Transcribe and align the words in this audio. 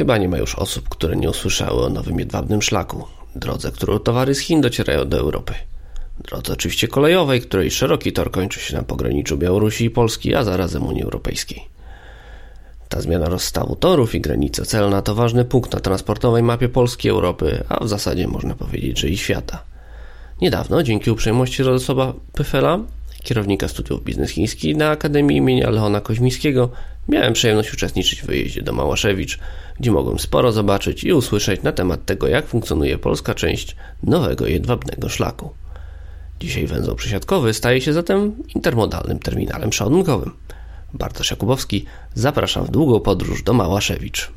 Chyba 0.00 0.18
nie 0.18 0.28
ma 0.28 0.38
już 0.38 0.54
osób, 0.54 0.88
które 0.88 1.16
nie 1.16 1.30
usłyszały 1.30 1.84
o 1.84 1.88
nowym 1.88 2.18
jedwabnym 2.18 2.62
szlaku, 2.62 3.04
drodze, 3.36 3.72
którą 3.72 3.98
towary 3.98 4.34
z 4.34 4.38
Chin 4.38 4.60
docierają 4.60 5.08
do 5.08 5.18
Europy. 5.18 5.54
Drodze 6.18 6.52
oczywiście 6.52 6.88
kolejowej, 6.88 7.40
której 7.40 7.70
szeroki 7.70 8.12
tor 8.12 8.30
kończy 8.30 8.60
się 8.60 8.76
na 8.76 8.82
pograniczu 8.82 9.38
Białorusi 9.38 9.84
i 9.84 9.90
Polski, 9.90 10.34
a 10.34 10.44
zarazem 10.44 10.86
Unii 10.86 11.02
Europejskiej. 11.02 11.64
Ta 12.88 13.00
zmiana 13.00 13.28
rozstawu 13.28 13.76
torów 13.76 14.14
i 14.14 14.20
granicy 14.20 14.66
celna 14.66 15.02
to 15.02 15.14
ważny 15.14 15.44
punkt 15.44 15.72
na 15.72 15.80
transportowej 15.80 16.42
mapie 16.42 16.68
Polski, 16.68 17.08
Europy, 17.08 17.64
a 17.68 17.84
w 17.84 17.88
zasadzie 17.88 18.28
można 18.28 18.54
powiedzieć, 18.54 18.98
że 18.98 19.08
i 19.08 19.16
świata. 19.16 19.62
Niedawno, 20.40 20.82
dzięki 20.82 21.10
uprzejmości 21.10 21.62
Radosława 21.62 22.14
Pyfela, 22.32 22.78
kierownika 23.24 23.68
studiów 23.68 24.04
biznes 24.04 24.30
chiński 24.30 24.76
na 24.76 24.90
Akademii 24.90 25.36
imienia 25.36 25.70
Leona 25.70 26.00
Koźmińskiego, 26.00 26.70
miałem 27.08 27.32
przyjemność 27.32 27.74
uczestniczyć 27.74 28.22
w 28.22 28.26
wyjeździe 28.26 28.62
do 28.62 28.72
Małaszewicz, 28.72 29.38
gdzie 29.80 29.90
mogłem 29.90 30.18
sporo 30.18 30.52
zobaczyć 30.52 31.04
i 31.04 31.12
usłyszeć 31.12 31.62
na 31.62 31.72
temat 31.72 32.04
tego, 32.04 32.28
jak 32.28 32.46
funkcjonuje 32.46 32.98
polska 32.98 33.34
część 33.34 33.76
nowego 34.02 34.46
jedwabnego 34.46 35.08
szlaku. 35.08 35.50
Dzisiaj 36.40 36.66
węzeł 36.66 36.94
przesiadkowy 36.94 37.54
staje 37.54 37.80
się 37.80 37.92
zatem 37.92 38.34
intermodalnym 38.54 39.18
terminalem 39.18 39.70
przeładunkowym. 39.70 40.32
Bartosz 40.94 41.30
Jakubowski, 41.30 41.84
zapraszam 42.14 42.64
w 42.64 42.70
długą 42.70 43.00
podróż 43.00 43.42
do 43.42 43.52
Małaszewicz. 43.52 44.30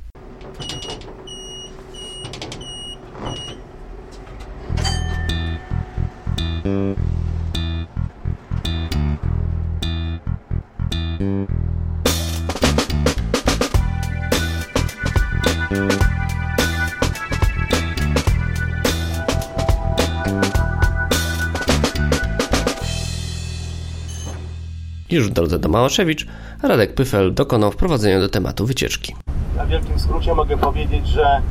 Już 25.14 25.30
w 25.30 25.34
drodze 25.34 25.60
do 25.60 25.70
Małaszewicz 25.70 26.28
Radek 26.64 26.96
Pyfel 26.96 27.34
dokonał 27.34 27.72
wprowadzenia 27.72 28.20
do 28.20 28.30
tematu 28.30 28.66
wycieczki. 28.66 29.16
Na 29.58 29.66
wielkim 29.66 30.00
skrócie 30.00 30.34
mogę 30.34 30.58
powiedzieć, 30.58 31.08
że 31.08 31.42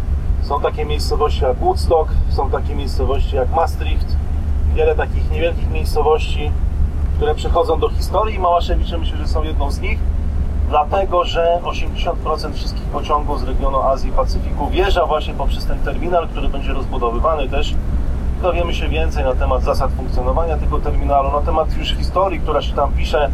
są 0.42 0.60
takie 0.60 0.84
miejscowości 0.84 1.44
jak 1.44 1.56
Woodstock, 1.56 2.10
są 2.30 2.50
takie 2.50 2.74
miejscowości 2.74 3.36
jak 3.36 3.50
Maastricht, 3.50 4.06
wiele 4.74 4.94
takich 4.94 5.30
niewielkich 5.30 5.70
miejscowości, 5.70 6.50
które 7.16 7.34
przechodzą 7.34 7.80
do 7.80 7.88
historii. 7.88 8.38
Małaszewicze 8.38 8.98
myślę, 8.98 9.18
że 9.18 9.28
są 9.28 9.42
jedną 9.42 9.70
z 9.70 9.80
nich, 9.80 9.98
dlatego 10.68 11.24
że 11.24 11.60
80% 11.62 12.52
wszystkich 12.54 12.84
pociągów 12.84 13.40
z 13.40 13.42
regionu 13.42 13.82
Azji 13.82 14.10
i 14.10 14.12
Pacyfiku 14.12 14.70
wjeżdża 14.70 15.06
właśnie 15.06 15.34
poprzez 15.34 15.66
ten 15.66 15.78
terminal, 15.78 16.28
który 16.28 16.48
będzie 16.48 16.72
rozbudowywany 16.72 17.48
też. 17.48 17.74
Dowiemy 18.42 18.74
się 18.74 18.88
więcej 18.88 19.24
na 19.24 19.34
temat 19.34 19.62
zasad 19.62 19.90
funkcjonowania 19.92 20.56
tego 20.56 20.78
terminalu, 20.78 21.32
na 21.32 21.40
temat 21.40 21.76
już 21.76 21.88
historii, 21.88 22.40
która 22.40 22.62
się 22.62 22.74
tam 22.74 22.92
pisze 22.92 23.30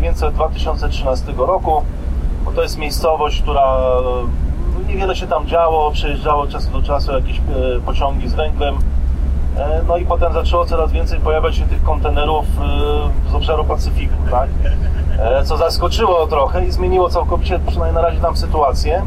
mniej 0.00 0.10
więcej 0.10 0.28
od 0.28 0.34
2013 0.34 1.32
roku, 1.36 1.82
bo 2.44 2.52
to 2.52 2.62
jest 2.62 2.78
miejscowość, 2.78 3.42
która 3.42 3.78
no, 4.74 4.88
niewiele 4.88 5.16
się 5.16 5.26
tam 5.26 5.46
działo, 5.46 5.90
przejeżdżało 5.90 6.42
od 6.42 6.50
czasu 6.50 6.70
do 6.70 6.82
czasu 6.82 7.12
jakieś 7.12 7.38
e, 7.38 7.40
pociągi 7.86 8.28
z 8.28 8.34
węglem, 8.34 8.78
e, 9.56 9.82
no 9.88 9.96
i 9.96 10.06
potem 10.06 10.32
zaczęło 10.32 10.66
coraz 10.66 10.92
więcej 10.92 11.20
pojawiać 11.20 11.56
się 11.56 11.66
tych 11.66 11.82
kontenerów 11.82 12.44
e, 13.28 13.30
z 13.30 13.34
obszaru 13.34 13.64
Pacyfiku, 13.64 14.14
tak? 14.30 14.48
co 15.44 15.56
zaskoczyło 15.56 16.26
trochę 16.26 16.66
i 16.66 16.70
zmieniło 16.70 17.08
całkowicie, 17.08 17.60
przynajmniej 17.66 18.02
na 18.02 18.08
razie 18.08 18.20
tam 18.20 18.36
sytuację. 18.36 19.02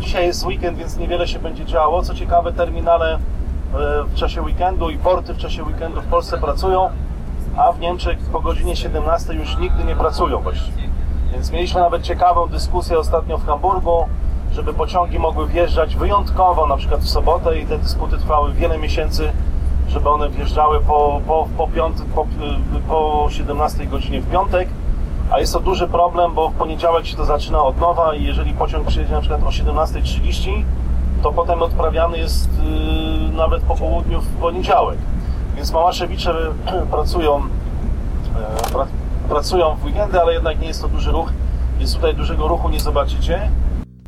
Dzisiaj 0.00 0.26
jest 0.26 0.46
weekend, 0.46 0.78
więc 0.78 0.96
niewiele 0.96 1.28
się 1.28 1.38
będzie 1.38 1.64
działo. 1.64 2.02
Co 2.02 2.14
ciekawe, 2.14 2.52
terminale 2.52 3.18
w 4.06 4.14
czasie 4.14 4.42
weekendu 4.42 4.90
i 4.90 4.98
porty 4.98 5.34
w 5.34 5.38
czasie 5.38 5.64
weekendu 5.64 6.00
w 6.00 6.06
Polsce 6.06 6.38
pracują, 6.38 6.90
a 7.60 7.72
w 7.72 7.80
Niemczech 7.80 8.18
po 8.18 8.40
godzinie 8.40 8.76
17 8.76 9.34
już 9.34 9.58
nigdy 9.58 9.84
nie 9.84 9.96
pracują 9.96 10.40
właściwie. 10.40 10.82
Więc 11.32 11.50
mieliśmy 11.50 11.80
nawet 11.80 12.02
ciekawą 12.02 12.46
dyskusję 12.46 12.98
ostatnio 12.98 13.38
w 13.38 13.46
Hamburgu, 13.46 14.06
żeby 14.52 14.74
pociągi 14.74 15.18
mogły 15.18 15.46
wjeżdżać 15.46 15.96
wyjątkowo, 15.96 16.66
na 16.66 16.76
przykład 16.76 17.00
w 17.00 17.08
sobotę 17.08 17.58
i 17.58 17.66
te 17.66 17.78
dysputy 17.78 18.18
trwały 18.18 18.52
wiele 18.52 18.78
miesięcy, 18.78 19.32
żeby 19.88 20.08
one 20.08 20.30
wjeżdżały 20.30 20.80
po, 20.80 21.20
po, 21.26 21.48
po, 21.58 21.68
piąty, 21.68 22.02
po, 22.14 22.26
po 22.88 23.26
17 23.30 23.86
godzinie 23.86 24.20
w 24.20 24.30
piątek, 24.30 24.68
a 25.30 25.40
jest 25.40 25.52
to 25.52 25.60
duży 25.60 25.88
problem, 25.88 26.34
bo 26.34 26.48
w 26.48 26.54
poniedziałek 26.54 27.06
się 27.06 27.16
to 27.16 27.24
zaczyna 27.24 27.62
od 27.62 27.80
nowa 27.80 28.14
i 28.14 28.24
jeżeli 28.24 28.54
pociąg 28.54 28.86
przyjedzie 28.86 29.12
na 29.12 29.20
przykład 29.20 29.42
o 29.42 29.48
17.30, 29.48 30.64
to 31.22 31.32
potem 31.32 31.62
odprawiany 31.62 32.18
jest 32.18 32.48
yy, 33.28 33.36
nawet 33.36 33.62
po 33.62 33.74
południu 33.74 34.20
w 34.20 34.26
poniedziałek. 34.26 34.98
Więc 35.60 35.72
Małaszewicze 35.72 36.34
pracują, 36.90 37.40
yy, 37.40 39.28
pracują 39.28 39.76
w 39.76 39.84
weekendy, 39.84 40.20
ale 40.20 40.32
jednak 40.32 40.60
nie 40.60 40.66
jest 40.66 40.82
to 40.82 40.88
duży 40.88 41.10
ruch, 41.10 41.32
więc 41.78 41.94
tutaj 41.94 42.14
dużego 42.14 42.48
ruchu 42.48 42.68
nie 42.68 42.80
zobaczycie. 42.80 43.50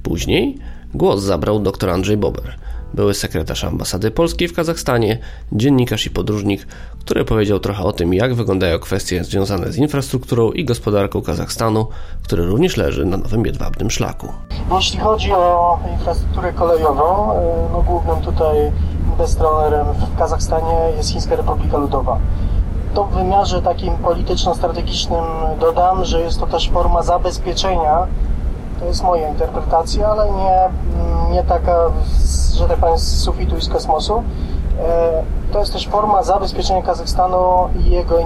Później 0.03 0.59
głos 0.95 1.23
zabrał 1.23 1.59
dr 1.61 1.91
Andrzej 1.91 2.17
Bober, 2.17 2.57
były 2.95 3.15
sekretarz 3.15 3.65
ambasady 3.65 4.11
polskiej 4.11 4.49
w 4.49 4.55
Kazachstanie, 4.55 5.19
dziennikarz 5.53 6.07
i 6.07 6.11
podróżnik, 6.11 6.67
który 7.01 7.25
powiedział 7.25 7.59
trochę 7.59 7.83
o 7.83 7.93
tym, 7.93 8.15
jak 8.15 8.35
wyglądają 8.35 8.79
kwestie 8.79 9.25
związane 9.25 9.73
z 9.73 9.77
infrastrukturą 9.77 10.51
i 10.51 10.65
gospodarką 10.65 11.23
Kazachstanu, 11.23 11.87
który 12.23 12.47
również 12.47 12.77
leży 12.77 13.05
na 13.05 13.17
nowym 13.17 13.47
jedwabnym 13.47 13.91
szlaku. 13.91 14.29
Jeśli 14.75 14.99
chodzi 14.99 15.33
o 15.33 15.79
infrastrukturę 15.93 16.53
kolejową, 16.53 17.33
y, 17.33 17.73
no 17.73 17.83
głównym 17.83 18.21
tutaj 18.21 18.57
inwestorem 19.12 19.87
w 19.87 20.19
Kazachstanie 20.19 20.77
jest 20.97 21.11
Chińska 21.11 21.37
Republika 21.37 21.77
Ludowa. 21.77 22.19
To 22.95 23.05
w 23.05 23.11
wymiarze 23.11 23.62
takim 23.62 23.95
polityczno-strategicznym 23.97 25.25
dodam, 25.61 26.05
że 26.05 26.21
jest 26.21 26.41
to 26.41 26.47
też 26.47 26.71
forma 26.71 27.03
zabezpieczenia 27.03 28.06
to 28.83 28.87
jest 28.87 29.03
moja 29.03 29.28
interpretacja, 29.28 30.09
ale 30.09 30.31
nie, 30.31 30.69
nie 31.34 31.43
taka, 31.43 31.91
że 32.55 32.69
tak 32.69 32.77
powiem, 32.77 32.99
z 32.99 33.23
sufitu 33.23 33.56
i 33.56 33.62
z 33.62 33.69
kosmosu. 33.69 34.23
E, 34.81 35.23
to 35.53 35.59
jest 35.59 35.73
też 35.73 35.89
forma 35.89 36.23
zabezpieczenia 36.23 36.83
Kazachstanu 36.83 37.69
i 37.79 37.91
jego 37.91 38.19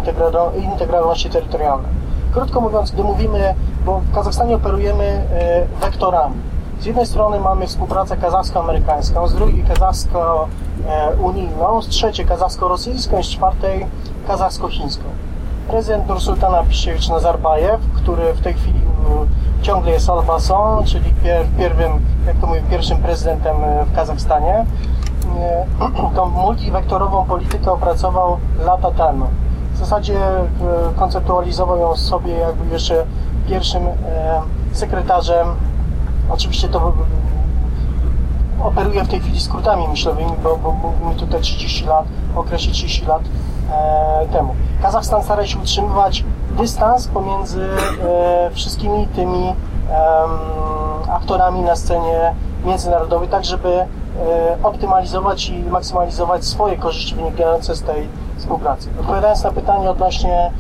integralności 0.57 1.31
terytorialnej. 1.31 1.91
Krótko 2.33 2.61
mówiąc, 2.61 2.91
gdy 2.91 3.05
mówimy, 3.05 3.55
bo 3.85 3.99
w 3.99 4.15
Kazachstanie 4.15 4.57
operujemy 4.57 5.05
e, 5.05 5.67
wektorami. 5.81 6.35
Z 6.81 6.87
jednej 6.87 7.07
strony 7.07 7.41
mamy 7.41 7.67
współpracę 7.67 8.17
kazachsko-amerykańską, 8.17 9.29
z 9.29 9.35
drugiej 9.35 9.65
kazachsko-unijną, 9.65 11.83
z 11.83 11.89
trzeciej 11.89 12.27
kazachsko-rosyjską, 12.27 13.23
z 13.23 13.29
czwartej 13.29 13.87
kazachsko-chińską. 14.29 15.05
Prezydent 15.69 16.09
Nursultana 16.09 16.63
Piszewicz 16.63 17.09
Nazarbajew, 17.09 17.81
który 17.97 18.35
w 18.35 18.41
tej 18.41 18.55
chwili 18.55 18.81
ciągle 19.63 19.93
jest 19.93 20.11
Albason, 20.11 20.85
czyli 20.85 21.15
pier, 21.25 21.47
pierwszym, 21.59 22.01
jak 22.27 22.37
to 22.37 22.47
mówię, 22.47 22.63
pierwszym 22.71 22.99
prezydentem 22.99 23.57
e, 23.65 23.85
w 23.85 23.95
Kazachstanie. 23.95 24.67
E, 25.39 25.67
tą 26.17 26.27
multiwektorową 26.27 27.25
politykę 27.25 27.73
opracował 27.73 28.39
lata 28.59 28.91
temu. 28.91 29.27
W 29.75 29.79
zasadzie 29.79 30.19
e, 30.19 30.43
konceptualizował 30.97 31.79
ją 31.79 31.97
sobie 31.97 32.33
jakby 32.33 32.73
jeszcze 32.73 33.07
pierwszym 33.49 33.83
sekretarzem. 34.73 35.47
Oczywiście 36.31 36.69
to 36.69 36.93
operuje 38.65 39.05
w 39.05 39.09
tej 39.09 39.21
chwili 39.21 39.41
skrótami 39.41 39.89
myślowymi, 39.89 40.33
bo, 40.43 40.57
bo 40.57 40.73
mówimy 40.73 41.15
tutaj 41.15 41.41
30 41.41 41.85
lat, 41.85 42.05
okresie 42.37 42.71
30 42.71 43.07
lat 43.07 43.23
temu. 44.33 44.55
Kazachstan 44.83 45.23
stara 45.23 45.47
się 45.47 45.59
utrzymywać 45.59 46.25
dystans 46.51 47.09
pomiędzy 47.09 47.69
e, 48.05 48.51
wszystkimi 48.55 49.07
tymi 49.07 49.55
aktorami 51.11 51.61
na 51.61 51.77
scenie 51.77 52.35
międzynarodowej, 52.65 53.29
tak 53.29 53.45
żeby 53.45 53.69
e, 53.69 53.87
optymalizować 54.63 55.49
i 55.49 55.63
maksymalizować 55.63 56.45
swoje 56.45 56.77
korzyści 56.77 57.15
wynikające 57.15 57.75
z 57.75 57.83
tej 57.83 58.09
współpracy. 58.37 58.89
Odpowiadając 59.01 59.45
na 59.45 59.51
pytanie 59.51 59.91
odnośnie 59.91 60.51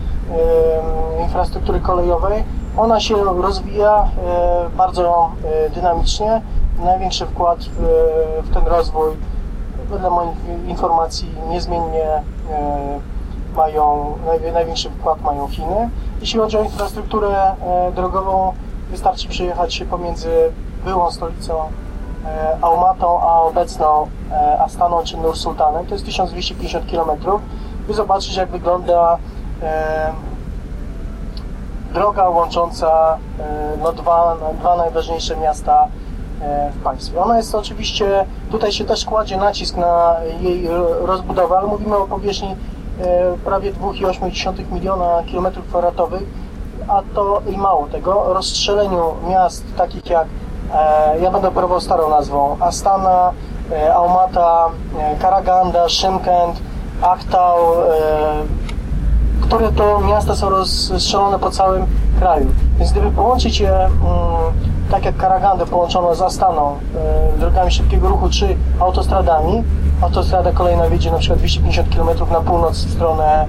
infrastruktury 1.22 1.80
kolejowej, 1.80 2.44
ona 2.76 3.00
się 3.00 3.24
rozwija 3.24 4.08
e, 4.26 4.76
bardzo 4.76 5.30
dynamicznie. 5.74 6.42
Największy 6.84 7.26
wkład 7.26 7.58
w 8.42 8.54
ten 8.54 8.66
rozwój, 8.66 9.10
wedle 9.90 10.10
moich 10.10 10.68
informacji, 10.68 11.34
niezmiennie 11.48 12.22
mają, 13.56 14.14
największy 14.52 14.90
wkład 14.90 15.22
mają 15.22 15.48
Chiny. 15.48 15.90
Jeśli 16.20 16.40
chodzi 16.40 16.58
o 16.58 16.62
infrastrukturę 16.62 17.28
e, 17.28 17.92
drogową, 17.92 18.52
wystarczy 18.90 19.28
przejechać 19.28 19.74
się 19.74 19.84
pomiędzy 19.84 20.52
byłą 20.84 21.10
stolicą 21.10 21.54
e, 22.24 22.56
Almatą, 22.62 23.20
a 23.20 23.40
obecną 23.42 24.06
e, 24.32 24.60
Astaną 24.60 25.02
czy 25.04 25.16
Nur 25.16 25.36
Sultanem. 25.36 25.86
To 25.86 25.94
jest 25.94 26.04
1250 26.04 26.90
km. 26.90 27.40
By 27.86 27.94
zobaczyć, 27.94 28.36
jak 28.36 28.50
wygląda 28.50 29.18
droga 31.96 32.28
łącząca 32.28 33.18
no, 33.82 33.92
dwa, 33.92 34.36
dwa 34.58 34.76
najważniejsze 34.76 35.36
miasta 35.36 35.88
e, 36.40 36.70
w 36.70 36.82
państwie. 36.82 37.20
Ona 37.20 37.36
jest 37.36 37.54
oczywiście, 37.54 38.26
tutaj 38.50 38.72
się 38.72 38.84
też 38.84 39.04
kładzie 39.04 39.36
nacisk 39.36 39.76
na 39.76 40.16
jej 40.40 40.68
rozbudowę, 41.00 41.58
ale 41.58 41.66
mówimy 41.66 41.96
o 41.96 42.06
powierzchni 42.06 42.56
e, 43.00 43.36
prawie 43.44 43.72
2,8 43.72 44.72
miliona 44.72 45.22
kilometrów 45.26 45.66
kwadratowych, 45.66 46.22
a 46.88 47.02
to 47.14 47.42
i 47.54 47.56
mało 47.56 47.86
tego, 47.86 48.34
rozstrzeleniu 48.34 49.14
miast 49.28 49.64
takich 49.76 50.06
jak, 50.06 50.26
ja 51.20 51.30
będę 51.30 51.48
operował 51.48 51.80
starą 51.80 52.10
nazwą, 52.10 52.56
Astana, 52.60 53.32
Almata, 53.94 54.68
Karaganda, 55.20 55.88
Szymkent, 55.88 56.56
Achtau, 57.02 57.56
które 59.46 59.72
to 59.72 60.00
miasta 60.00 60.34
są 60.34 60.50
rozstrzelone 60.50 61.38
po 61.38 61.50
całym 61.50 61.86
kraju. 62.18 62.46
Więc 62.78 62.92
gdyby 62.92 63.10
połączyć 63.10 63.60
je, 63.60 63.74
mm, 63.74 63.90
tak 64.90 65.04
jak 65.04 65.16
Karagandę 65.16 65.66
połączono 65.66 66.14
z 66.14 66.22
Astaną, 66.22 66.76
e, 67.34 67.38
drogami 67.38 67.70
szybkiego 67.70 68.08
ruchu 68.08 68.28
czy 68.30 68.56
autostradami, 68.80 69.64
autostrada 70.02 70.52
kolejna 70.52 70.90
wiedzie 70.90 71.10
na 71.10 71.18
przykład 71.18 71.38
250 71.38 71.88
km 71.96 72.30
na 72.32 72.40
północ 72.40 72.76
w 72.76 72.90
stronę 72.90 73.46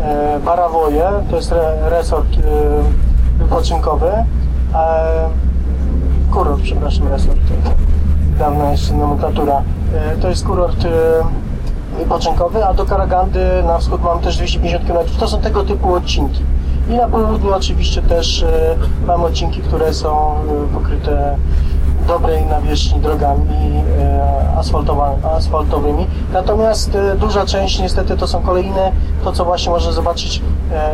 e, 0.00 0.40
Barawoje, 0.40 1.04
to 1.30 1.36
jest 1.36 1.54
resort 1.82 2.28
e, 2.28 3.38
wypoczynkowy, 3.38 4.12
kurort, 6.32 6.62
przepraszam, 6.62 7.08
resort, 7.08 7.38
dawna 8.38 8.70
jeszcze 8.70 8.94
nomenklatura, 8.94 9.62
to 10.22 10.28
jest 10.28 10.46
kurort 10.46 10.86
wypoczynkowy, 11.98 12.64
a 12.64 12.74
do 12.74 12.84
Karagandy 12.86 13.62
na 13.66 13.78
wschód 13.78 14.02
mamy 14.02 14.22
też 14.22 14.36
250 14.36 14.86
km. 14.86 15.06
To 15.18 15.28
są 15.28 15.40
tego 15.40 15.64
typu 15.64 15.94
odcinki. 15.94 16.42
I 16.90 16.94
na 16.94 17.08
południu 17.08 17.54
oczywiście 17.54 18.02
też 18.02 18.42
e, 18.42 18.76
mamy 19.06 19.24
odcinki, 19.24 19.60
które 19.60 19.94
są 19.94 20.34
e, 20.34 20.74
pokryte 20.74 21.36
dobrej 22.06 22.46
nawierzchni 22.46 23.00
drogami 23.00 23.82
e, 23.98 25.26
asfaltowymi. 25.36 26.06
Natomiast 26.32 26.98
duża 27.18 27.46
część 27.46 27.78
niestety 27.78 28.16
to 28.16 28.26
są 28.26 28.42
kolejne, 28.42 28.92
to 29.24 29.32
co 29.32 29.44
właśnie 29.44 29.72
można 29.72 29.92
zobaczyć 29.92 30.42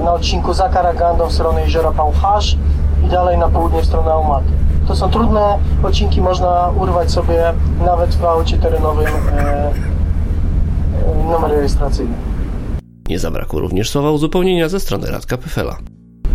na 0.05 0.12
odcinku 0.12 0.53
za 0.53 0.69
Karagandą 0.69 1.26
w 1.26 1.32
stronę 1.32 1.61
jeziora 1.61 1.93
Pałcharz 1.93 2.56
i 3.05 3.08
dalej 3.08 3.38
na 3.38 3.49
południe 3.49 3.82
w 3.82 3.87
stronę 3.87 4.12
Aumaty. 4.12 4.50
To 4.88 4.96
są 4.96 5.11
trudne 5.11 5.58
odcinki, 5.82 6.20
można 6.20 6.70
urwać 6.81 7.11
sobie 7.11 7.53
nawet 7.85 8.14
w 8.14 8.25
aucie 8.25 8.58
terenowym 8.58 9.08
Nie 13.08 13.19
zabrakło 13.19 13.61
również 13.61 13.90
słowa 13.90 14.11
uzupełnienia 14.11 14.69
ze 14.69 14.81
strony 14.81 15.11
Radka 15.11 15.37
Pyfela. 15.37 15.76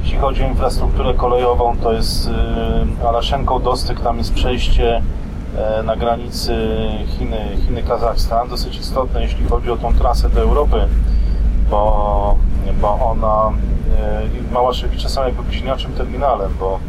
Jeśli 0.03 0.17
chodzi 0.17 0.43
o 0.43 0.47
infrastrukturę 0.47 1.13
kolejową, 1.13 1.77
to 1.77 1.93
jest 1.93 2.27
y, 2.27 3.07
Alaszenką 3.07 3.59
Dostyk, 3.59 3.99
tam 3.99 4.17
jest 4.17 4.33
przejście 4.33 5.01
e, 5.57 5.83
na 5.83 5.95
granicy 5.95 6.53
Chiny, 7.07 7.37
Chiny-Kazachstan, 7.67 8.49
dosyć 8.49 8.77
istotne, 8.77 9.21
jeśli 9.21 9.45
chodzi 9.45 9.71
o 9.71 9.77
tą 9.77 9.93
trasę 9.93 10.29
do 10.29 10.41
Europy, 10.41 10.77
bo, 11.69 12.37
bo 12.81 13.11
ona, 13.11 13.51
e, 13.97 14.53
Małaszewicze 14.53 15.09
są 15.09 15.23
jakby 15.23 15.43
bliźniaczym 15.43 15.93
terminalem, 15.93 16.51
bo 16.59 16.79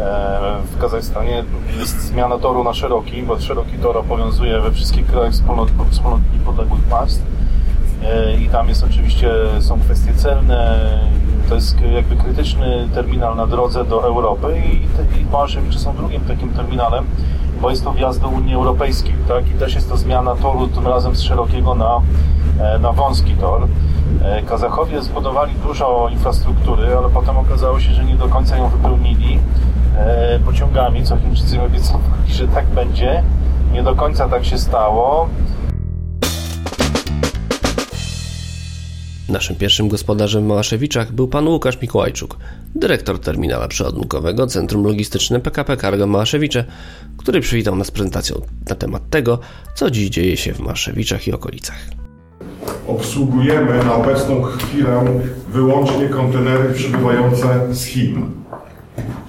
e, 0.00 0.40
w 0.72 0.80
Kazachstanie 0.80 1.44
jest 1.78 2.00
zmiana 2.00 2.38
toru 2.38 2.64
na 2.64 2.74
szeroki, 2.74 3.22
bo 3.22 3.40
szeroki 3.40 3.78
tor 3.78 3.96
obowiązuje 3.96 4.60
we 4.60 4.72
wszystkich 4.72 5.06
krajach 5.06 5.32
wspólnot, 5.32 5.68
wspólnot 5.90 6.20
niepodległych 6.32 6.82
państw 6.82 7.31
i 8.40 8.48
tam 8.48 8.68
jest 8.68 8.84
oczywiście, 8.84 9.30
są 9.60 9.80
kwestie 9.80 10.14
celne, 10.14 10.78
to 11.48 11.54
jest 11.54 11.80
jakby 11.80 12.16
krytyczny 12.16 12.88
terminal 12.94 13.36
na 13.36 13.46
drodze 13.46 13.84
do 13.84 14.04
Europy 14.04 14.62
i, 14.66 14.76
i 15.20 15.24
Małaszewicze 15.24 15.78
są 15.78 15.96
drugim 15.96 16.20
takim 16.20 16.48
terminalem, 16.48 17.04
bo 17.60 17.70
jest 17.70 17.84
to 17.84 17.92
wjazd 17.92 18.20
do 18.20 18.28
Unii 18.28 18.54
Europejskiej, 18.54 19.14
tak? 19.28 19.48
I 19.48 19.52
też 19.58 19.74
jest 19.74 19.88
to 19.88 19.96
zmiana 19.96 20.34
toru, 20.34 20.68
tym 20.68 20.86
razem 20.86 21.16
z 21.16 21.20
szerokiego 21.20 21.74
na, 21.74 22.00
e, 22.60 22.78
na 22.78 22.92
wąski 22.92 23.34
tor. 23.34 23.66
E, 24.24 24.42
Kazachowie 24.42 25.02
zbudowali 25.02 25.54
dużo 25.54 26.08
infrastruktury, 26.12 26.96
ale 26.96 27.08
potem 27.08 27.36
okazało 27.36 27.80
się, 27.80 27.92
że 27.92 28.04
nie 28.04 28.14
do 28.14 28.28
końca 28.28 28.56
ją 28.56 28.68
wypełnili 28.68 29.38
e, 29.98 30.38
pociągami, 30.38 31.04
co 31.04 31.16
Chińczycy 31.16 31.62
obiecowali, 31.62 32.32
że 32.32 32.48
tak 32.48 32.66
będzie. 32.66 33.22
Nie 33.72 33.82
do 33.82 33.94
końca 33.94 34.28
tak 34.28 34.44
się 34.44 34.58
stało. 34.58 35.28
Naszym 39.28 39.56
pierwszym 39.56 39.88
gospodarzem 39.88 40.44
w 40.44 40.46
Małaszewiczach 40.46 41.12
był 41.12 41.28
pan 41.28 41.48
Łukasz 41.48 41.82
Mikołajczuk, 41.82 42.36
dyrektor 42.74 43.18
terminala 43.18 43.68
przeładunkowego 43.68 44.46
Centrum 44.46 44.84
Logistyczne 44.84 45.40
PKP 45.40 45.76
Cargo 45.76 46.06
Małaszewicze, 46.06 46.64
który 47.16 47.40
przywitał 47.40 47.76
nas 47.76 47.90
prezentacją 47.90 48.40
na 48.68 48.74
temat 48.74 49.10
tego, 49.10 49.38
co 49.74 49.90
dziś 49.90 50.08
dzieje 50.08 50.36
się 50.36 50.52
w 50.52 50.60
Małaszewiczach 50.60 51.28
i 51.28 51.32
okolicach. 51.32 51.78
Obsługujemy 52.86 53.84
na 53.84 53.94
obecną 53.94 54.42
chwilę 54.42 55.20
wyłącznie 55.48 56.08
kontenery 56.08 56.74
przybywające 56.74 57.74
z 57.74 57.84
Chin. 57.84 58.30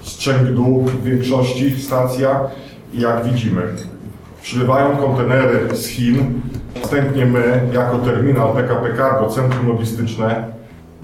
Z 0.03 0.25
Chengdu 0.25 0.81
w 0.81 1.03
większości 1.03 1.81
stacja, 1.81 2.39
jak 2.93 3.25
widzimy. 3.25 3.61
Przybywają 4.41 4.97
kontenery 4.97 5.75
z 5.75 5.87
Chin 5.87 6.41
Następnie 6.81 7.25
my, 7.25 7.61
jako 7.73 7.97
terminal 7.97 8.53
PKP 8.53 8.97
Cargo, 8.97 9.29
centrum 9.29 9.67
logistyczne, 9.67 10.45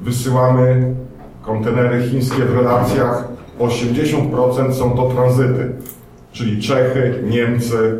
wysyłamy 0.01 0.93
kontenery 1.41 2.09
chińskie 2.09 2.45
w 2.45 2.55
relacjach 2.55 3.27
80% 3.59 4.73
są 4.73 4.91
to 4.91 5.09
tranzyty, 5.09 5.71
czyli 6.31 6.61
Czechy, 6.61 7.23
Niemcy, 7.29 7.99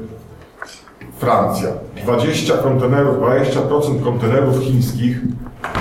Francja. 1.18 1.70
20 2.04 2.58
kontenerów, 2.58 3.18
20% 3.18 4.04
kontenerów 4.04 4.60
chińskich 4.60 5.22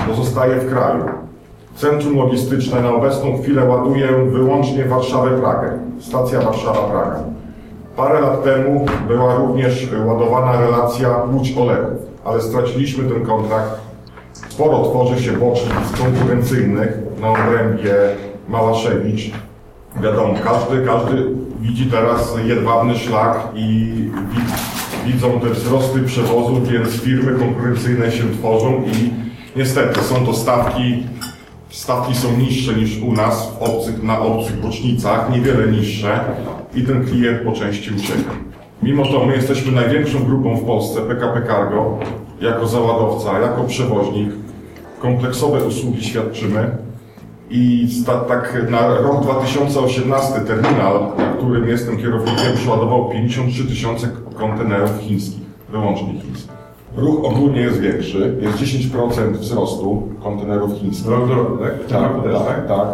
pozostaje 0.09 0.57
w 0.57 0.71
kraju. 0.71 1.05
Centrum 1.77 2.17
logistyczne 2.17 2.81
na 2.81 2.91
obecną 2.91 3.43
chwilę 3.43 3.65
ładuje 3.65 4.09
wyłącznie 4.33 4.85
Warszawę-Pragę, 4.85 5.79
stacja 6.01 6.41
Warszawa-Praga. 6.41 7.38
Parę 7.99 8.21
lat 8.21 8.45
temu 8.45 8.87
była 9.09 9.35
również 9.35 9.89
ładowana 10.07 10.61
relacja 10.61 11.09
Łódź-Olechów, 11.09 11.97
ale 12.25 12.43
straciliśmy 12.43 13.05
ten 13.05 13.27
kontrakt. 13.27 13.71
Sporo 14.33 14.83
tworzy 14.83 15.23
się 15.23 15.33
bocznic 15.33 16.01
konkurencyjnych 16.01 16.99
na 17.21 17.29
obrębie 17.29 17.95
Małaszewicz. 18.49 19.31
Wiadomo, 20.03 20.35
każdy, 20.45 20.87
każdy 20.87 21.27
widzi 21.61 21.87
teraz 21.87 22.37
jedwabny 22.45 22.99
szlak 22.99 23.49
i 23.55 23.95
widzą 25.07 25.41
te 25.41 25.51
wzrosty 25.51 26.03
przewozów, 26.03 26.69
więc 26.69 26.89
firmy 26.89 27.39
konkurencyjne 27.39 28.13
się 28.13 28.25
tworzą 28.39 28.83
i 28.87 29.11
niestety 29.57 30.01
są 30.01 30.27
to 30.27 30.35
stawki 30.35 31.03
stawki 31.71 32.15
są 32.15 32.37
niższe 32.37 32.75
niż 32.75 33.03
u 33.03 33.13
nas 33.13 33.51
w 33.51 33.63
obcych, 33.63 34.03
na 34.03 34.21
obcych 34.21 34.61
bocznicach, 34.61 35.31
niewiele 35.31 35.67
niższe 35.67 36.21
i 36.75 36.83
ten 36.83 37.05
klient 37.05 37.41
po 37.45 37.53
części 37.53 37.91
ucieka. 37.95 38.31
Mimo 38.83 39.07
to 39.07 39.27
my 39.27 39.37
jesteśmy 39.37 39.73
największą 39.73 40.25
grupą 40.25 40.57
w 40.57 40.65
Polsce 40.65 41.01
PKP 41.01 41.43
Cargo, 41.47 41.99
jako 42.41 42.67
załadowca, 42.67 43.39
jako 43.39 43.65
przewoźnik. 43.65 44.31
Kompleksowe 45.01 45.65
usługi 45.65 46.05
świadczymy 46.05 46.71
i 47.51 47.89
tak 48.07 48.71
na 48.71 48.89
rok 48.89 49.23
2018 49.23 50.41
terminal, 50.41 51.01
na 51.19 51.33
którym 51.33 51.69
jestem 51.69 51.97
kierownikiem, 51.97 52.57
przeładował 52.57 53.11
53 53.11 53.65
tysiące 53.65 54.09
kontenerów 54.35 54.99
chińskich, 55.01 55.43
wyłącznie 55.69 56.21
chińskich. 56.21 56.59
Ruch 56.97 57.25
ogólnie 57.25 57.61
jest 57.61 57.81
większy, 57.81 58.37
jest 58.41 58.59
10% 58.59 59.33
wzrostu 59.33 60.09
kontenerów 60.23 60.73
chińskich. 60.73 61.07
Rok 61.07 61.29
do 61.29 61.35
roku? 61.35 61.57
Tak, 61.57 61.73
tak, 61.89 62.13
tak, 62.47 62.69
tak. 62.69 62.89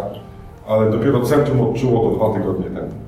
Ale 0.67 0.91
dopiero 0.91 1.21
centrum 1.21 1.61
odczuło 1.61 2.09
to 2.09 2.15
dwa 2.15 2.39
tygodnie 2.39 2.65
temu. 2.65 3.04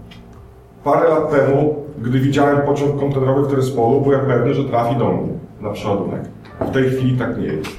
Parę 0.88 1.10
lat 1.10 1.32
temu, 1.32 1.76
gdy 2.02 2.20
widziałem 2.20 2.62
pociąg 2.62 3.00
kontenerowy 3.00 3.42
w 3.42 3.48
Tryspolu, 3.48 4.02
byłem 4.02 4.26
pewny, 4.26 4.54
że 4.54 4.64
trafi 4.64 4.96
do 4.96 5.12
mnie 5.12 5.34
na 5.62 5.70
przeładunek. 5.70 6.22
W 6.62 6.72
tej 6.72 6.90
chwili 6.90 7.18
tak 7.18 7.38
nie 7.38 7.46
jest. 7.46 7.70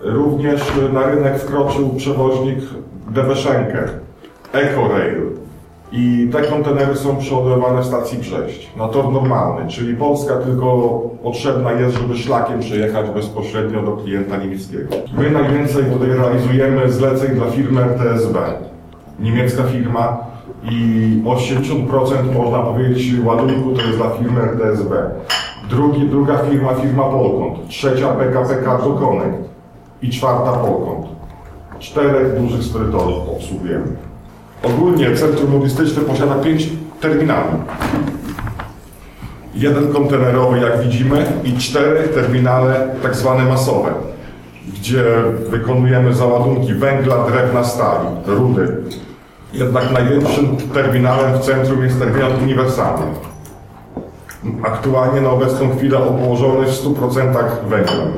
Również 0.00 0.60
na 0.92 1.06
rynek 1.06 1.38
wkroczył 1.38 1.88
przewoźnik 1.96 2.58
Deveszenker, 3.10 3.90
EcoRail, 4.52 5.22
i 5.92 6.28
te 6.32 6.42
kontenery 6.42 6.96
są 6.96 7.16
przeładowywane 7.16 7.82
w 7.82 7.86
stacji 7.86 8.18
przejść 8.18 8.76
na 8.76 8.88
tor 8.88 9.12
normalny, 9.12 9.68
czyli 9.68 9.96
Polska 9.96 10.36
tylko 10.36 11.00
potrzebna 11.22 11.72
jest, 11.72 11.96
żeby 11.96 12.16
szlakiem 12.16 12.60
przejechać 12.60 13.10
bezpośrednio 13.10 13.82
do 13.82 13.92
klienta 13.92 14.36
niemieckiego. 14.36 14.94
My 15.18 15.30
najwięcej 15.30 15.84
tutaj 15.84 16.08
realizujemy 16.08 16.92
zleceń 16.92 17.34
dla 17.34 17.46
firmy 17.46 17.80
RTSB. 17.80 18.38
Niemiecka 19.18 19.62
firma 19.62 20.29
i 20.62 21.22
80% 21.24 22.34
można 22.34 22.58
powiedzieć 22.58 23.24
ładunku 23.24 23.74
to 23.74 23.82
jest 23.82 23.96
dla 23.96 24.10
firmy 24.10 24.40
RTSB. 24.40 25.10
Drugi, 25.70 26.08
druga 26.08 26.38
firma, 26.38 26.74
firma 26.74 27.02
Polkont. 27.02 27.68
Trzecia 27.68 28.08
PKP 28.08 28.64
Cargo 28.64 28.92
Connect 28.92 29.48
i 30.02 30.10
czwarta 30.10 30.52
Polkont. 30.52 31.06
Czterech 31.78 32.40
dużych 32.40 32.62
sprytorów 32.62 33.28
obsługujemy. 33.28 33.86
Ogólnie 34.62 35.16
Centrum 35.16 35.52
Logistyczne 35.52 36.02
posiada 36.02 36.34
pięć 36.34 36.68
terminali. 37.00 37.48
jeden 39.54 39.92
kontenerowy, 39.92 40.58
jak 40.60 40.80
widzimy, 40.80 41.26
i 41.44 41.52
cztery 41.52 42.08
terminale 42.08 42.88
tak 43.02 43.16
zwane 43.16 43.44
masowe, 43.44 43.90
gdzie 44.74 45.04
wykonujemy 45.50 46.14
załadunki 46.14 46.74
węgla, 46.74 47.26
drewna, 47.26 47.64
stali, 47.64 48.06
rudy. 48.26 48.76
Jednak 49.52 49.92
największym 49.92 50.56
terminalem 50.74 51.38
w 51.38 51.40
centrum 51.40 51.84
jest 51.84 51.98
terminal 51.98 52.30
uniwersalny. 52.42 53.06
Aktualnie 54.62 55.20
na 55.20 55.30
obecną 55.30 55.76
chwilę 55.76 55.98
obłożony 55.98 56.66
w 56.66 56.84
100% 56.84 57.34
węglem. 57.68 58.12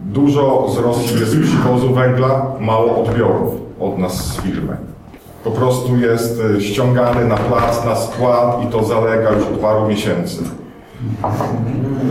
Dużo 0.00 0.66
z 0.68 0.78
Rosji 0.78 1.20
jest 1.20 1.36
przywozu 1.42 1.94
węgla, 1.94 2.46
mało 2.60 3.02
odbiorów 3.04 3.54
od 3.80 3.98
nas 3.98 4.26
z 4.26 4.40
firmy. 4.40 4.76
Po 5.44 5.50
prostu 5.50 5.96
jest 5.96 6.40
y, 6.40 6.60
ściągany 6.60 7.24
na 7.24 7.36
plac, 7.36 7.84
na 7.84 7.96
skład 7.96 8.62
i 8.64 8.66
to 8.66 8.84
zalega 8.84 9.30
już 9.30 9.42
od 9.42 9.58
paru 9.58 9.86
miesięcy. 9.88 10.42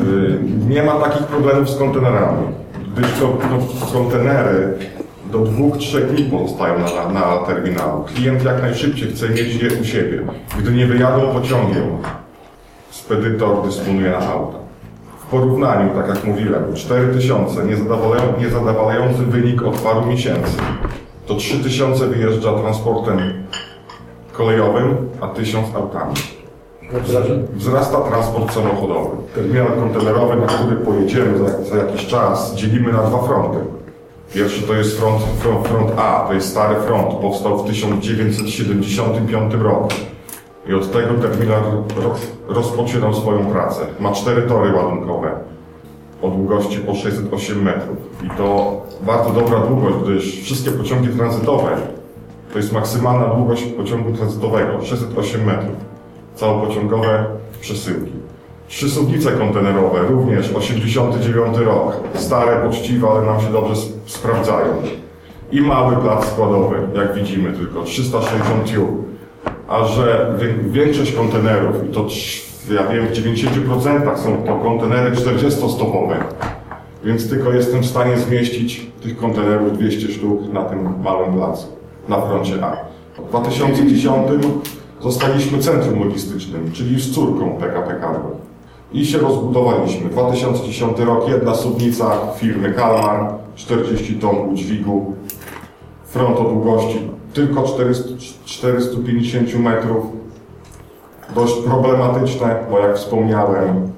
Y, 0.07 0.39
Nie 0.67 0.84
ma 0.84 0.91
takich 0.96 1.27
problemów 1.27 1.69
z 1.69 1.77
kontenerami, 1.77 2.48
gdyż 2.98 3.07
to, 3.19 3.27
to 3.27 3.86
kontenery 3.93 4.74
do 5.31 5.39
dwóch, 5.39 5.77
trzech 5.77 6.12
dni 6.12 6.24
pozostają 6.24 6.79
na, 6.79 7.10
na 7.10 7.38
terminalu. 7.38 8.03
Klient 8.03 8.43
jak 8.43 8.62
najszybciej 8.62 9.12
chce 9.12 9.29
mieć 9.29 9.55
je 9.55 9.69
u 9.81 9.84
siebie. 9.84 10.22
Gdy 10.60 10.72
nie 10.72 10.86
wyjadą 10.86 11.34
pociągiem, 11.34 11.98
spedytor 12.89 13.65
dysponuje 13.65 14.10
na 14.12 14.17
auta. 14.17 14.57
W 15.19 15.29
porównaniu, 15.29 15.89
tak 15.96 16.07
jak 16.07 16.24
mówiłem, 16.24 16.74
4000 16.75 17.65
niezadowalający, 17.65 18.41
niezadowalający 18.41 19.24
wynik 19.24 19.62
od 19.62 19.77
paru 19.77 20.05
miesięcy. 20.05 20.57
To 21.25 21.36
3000 21.36 22.07
wyjeżdża 22.07 22.53
transportem 22.53 23.19
kolejowym, 24.34 24.98
a 25.22 25.27
1000 25.27 25.75
autami. 25.75 26.15
Wzrasta 27.53 28.01
transport 28.01 28.53
samochodowy. 28.53 29.17
Terminal 29.36 29.67
kontenerowy, 29.67 30.36
na 30.36 30.48
który 30.48 30.75
pojedziemy 30.75 31.38
za, 31.38 31.63
za 31.63 31.77
jakiś 31.77 32.05
czas, 32.05 32.55
dzielimy 32.55 32.91
na 32.91 33.03
dwa 33.03 33.17
fronty. 33.17 33.76
Pierwszy 34.34 34.62
to 34.67 34.74
jest 34.74 35.00
front, 35.00 35.22
front, 35.39 35.67
front 35.67 35.91
A, 36.00 36.25
to 36.27 36.34
jest 36.34 36.50
stary 36.50 36.75
front, 36.81 37.13
powstał 37.13 37.63
w 37.63 37.67
1975 37.67 39.53
roku. 39.53 39.88
I 40.69 40.74
od 40.74 40.91
tego 40.91 41.13
terminal 41.13 41.62
ro- 42.03 42.15
rozpoczynał 42.48 43.13
swoją 43.13 43.46
pracę. 43.46 43.86
Ma 44.00 44.12
cztery 44.12 44.41
tory 44.41 44.74
ładunkowe 44.74 45.31
o 46.22 46.27
długości 46.29 46.77
po 46.79 46.96
608 46.96 47.62
metrów. 47.63 47.98
I 48.25 48.29
to 48.38 48.81
bardzo 49.01 49.29
dobra 49.29 49.60
długość, 49.60 49.96
gdyż 50.03 50.41
wszystkie 50.41 50.72
pociągi 50.72 51.10
tranzytowe 51.10 51.77
to 52.53 52.57
jest 52.60 52.74
maksymalna 52.74 53.25
długość 53.25 53.63
pociągu 53.63 54.12
tranzytowego 54.13 54.86
608 54.86 55.43
metrów. 55.46 55.75
Całopociągowe 56.36 57.25
przesyłki. 57.62 58.12
Trzy 58.67 58.89
suwnice 58.89 59.31
kontenerowe, 59.31 60.00
również 60.09 60.53
89 60.55 61.57
rok. 61.57 61.97
Stare, 62.13 62.55
poczciwe, 62.69 63.07
ale 63.07 63.25
nam 63.25 63.41
się 63.41 63.51
dobrze 63.51 63.74
sp- 63.83 63.97
sprawdzają. 64.05 64.67
I 65.51 65.62
mały 65.62 65.95
plac 65.95 66.25
składowy, 66.25 66.75
jak 66.95 67.13
widzimy, 67.13 67.51
tylko 67.53 67.83
360 67.83 68.65
tiub. 68.65 68.88
A 69.67 69.86
że 69.86 70.36
większość 70.69 71.12
kontenerów, 71.12 71.75
i 71.89 71.93
to 71.93 72.05
ja 72.74 72.88
wiem, 72.88 73.07
w 73.07 73.12
90% 73.12 74.17
są 74.17 74.38
to 74.45 74.55
kontenery 74.55 75.12
40-stopowe, 75.15 76.15
więc 77.03 77.29
tylko 77.29 77.51
jestem 77.51 77.81
w 77.81 77.86
stanie 77.86 78.17
zmieścić 78.17 78.88
tych 79.03 79.17
kontenerów 79.17 79.77
200 79.77 80.07
sztuk 80.13 80.53
na 80.53 80.63
tym 80.63 81.01
małym 81.03 81.33
placu, 81.33 81.67
na 82.09 82.21
froncie 82.21 82.53
A. 82.65 82.77
W 83.21 83.29
2010 83.29 84.27
zostaliśmy 85.01 85.59
centrum 85.59 86.00
logistycznym, 86.00 86.71
czyli 86.74 87.00
z 87.01 87.12
córką 87.12 87.50
PKP 87.59 87.95
Cargo. 88.01 88.46
I 88.94 89.06
się 89.06 89.17
rozbudowaliśmy. 89.17 90.10
2010 90.10 91.00
rok, 91.00 91.29
jedna 91.29 91.56
suwnica 91.56 92.17
firmy 92.36 92.74
Kalmar, 92.74 93.34
40 93.56 94.15
ton 94.15 94.36
udźwigu, 94.50 95.13
front 96.06 96.39
o 96.39 96.44
długości 96.44 97.00
tylko 97.34 97.63
400, 97.63 98.10
450 98.46 99.60
metrów. 99.60 100.06
Dość 101.36 101.53
problematyczne, 101.53 102.56
bo 102.72 102.79
jak 102.79 102.96
wspomniałem, 102.96 103.91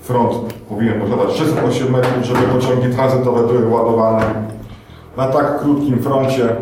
front 0.00 0.54
powinien 0.68 1.00
posiadać 1.00 1.36
608 1.36 1.92
metrów, 1.92 2.24
żeby 2.24 2.40
pociągi 2.40 2.96
tranzytowe 2.96 3.46
były 3.46 3.68
ładowane. 3.68 4.34
Na 5.16 5.26
tak 5.26 5.60
krótkim 5.60 5.98
froncie 5.98 6.56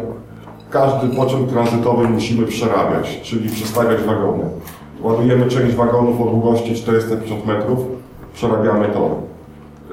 każdy 0.70 1.08
pociąg 1.16 1.50
tranzytowy 1.50 2.08
musimy 2.08 2.46
przerabiać, 2.46 3.20
czyli 3.22 3.48
przestawiać 3.48 4.02
wagony. 4.02 4.44
Ładujemy 5.04 5.46
część 5.46 5.74
wagonów 5.74 6.20
o 6.20 6.24
długości 6.24 6.74
450 6.74 7.46
metrów, 7.46 7.78
przerabiamy 8.34 8.88
to. 8.88 9.10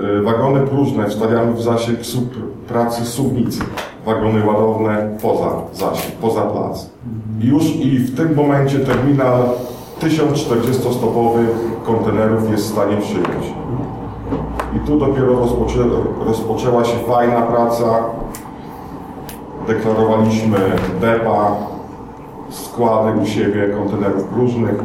Y, 0.04 0.22
Wagony 0.22 0.68
próżne 0.68 1.10
wstawiamy 1.10 1.54
w 1.54 1.62
zasięg 1.62 2.06
sub, 2.06 2.30
pracy 2.68 3.06
suwnicy. 3.06 3.62
Wagony 4.06 4.46
ładowne 4.46 5.18
poza 5.22 5.52
zasięg, 5.74 6.16
poza 6.16 6.42
plac. 6.42 6.90
Już 7.40 7.64
i 7.64 8.00
w 8.00 8.18
tym 8.18 8.36
momencie 8.36 8.80
terminal 8.80 9.44
1040-stopowy 10.02 11.46
kontenerów 11.86 12.52
jest 12.52 12.64
w 12.64 12.72
stanie 12.72 12.98
przyjąć. 12.98 13.46
I 14.76 14.80
tu 14.88 15.00
dopiero 15.00 15.40
rozpoczę, 15.40 15.80
rozpoczęła 16.26 16.86
się 16.86 16.98
fajna 17.08 17.42
praca. 17.42 18.04
Deklarowaliśmy 19.68 20.58
depa, 21.02 21.71
składy 22.72 23.20
u 23.20 23.26
siebie 23.26 23.70
kontenerów 23.78 24.24
próżnych. 24.24 24.76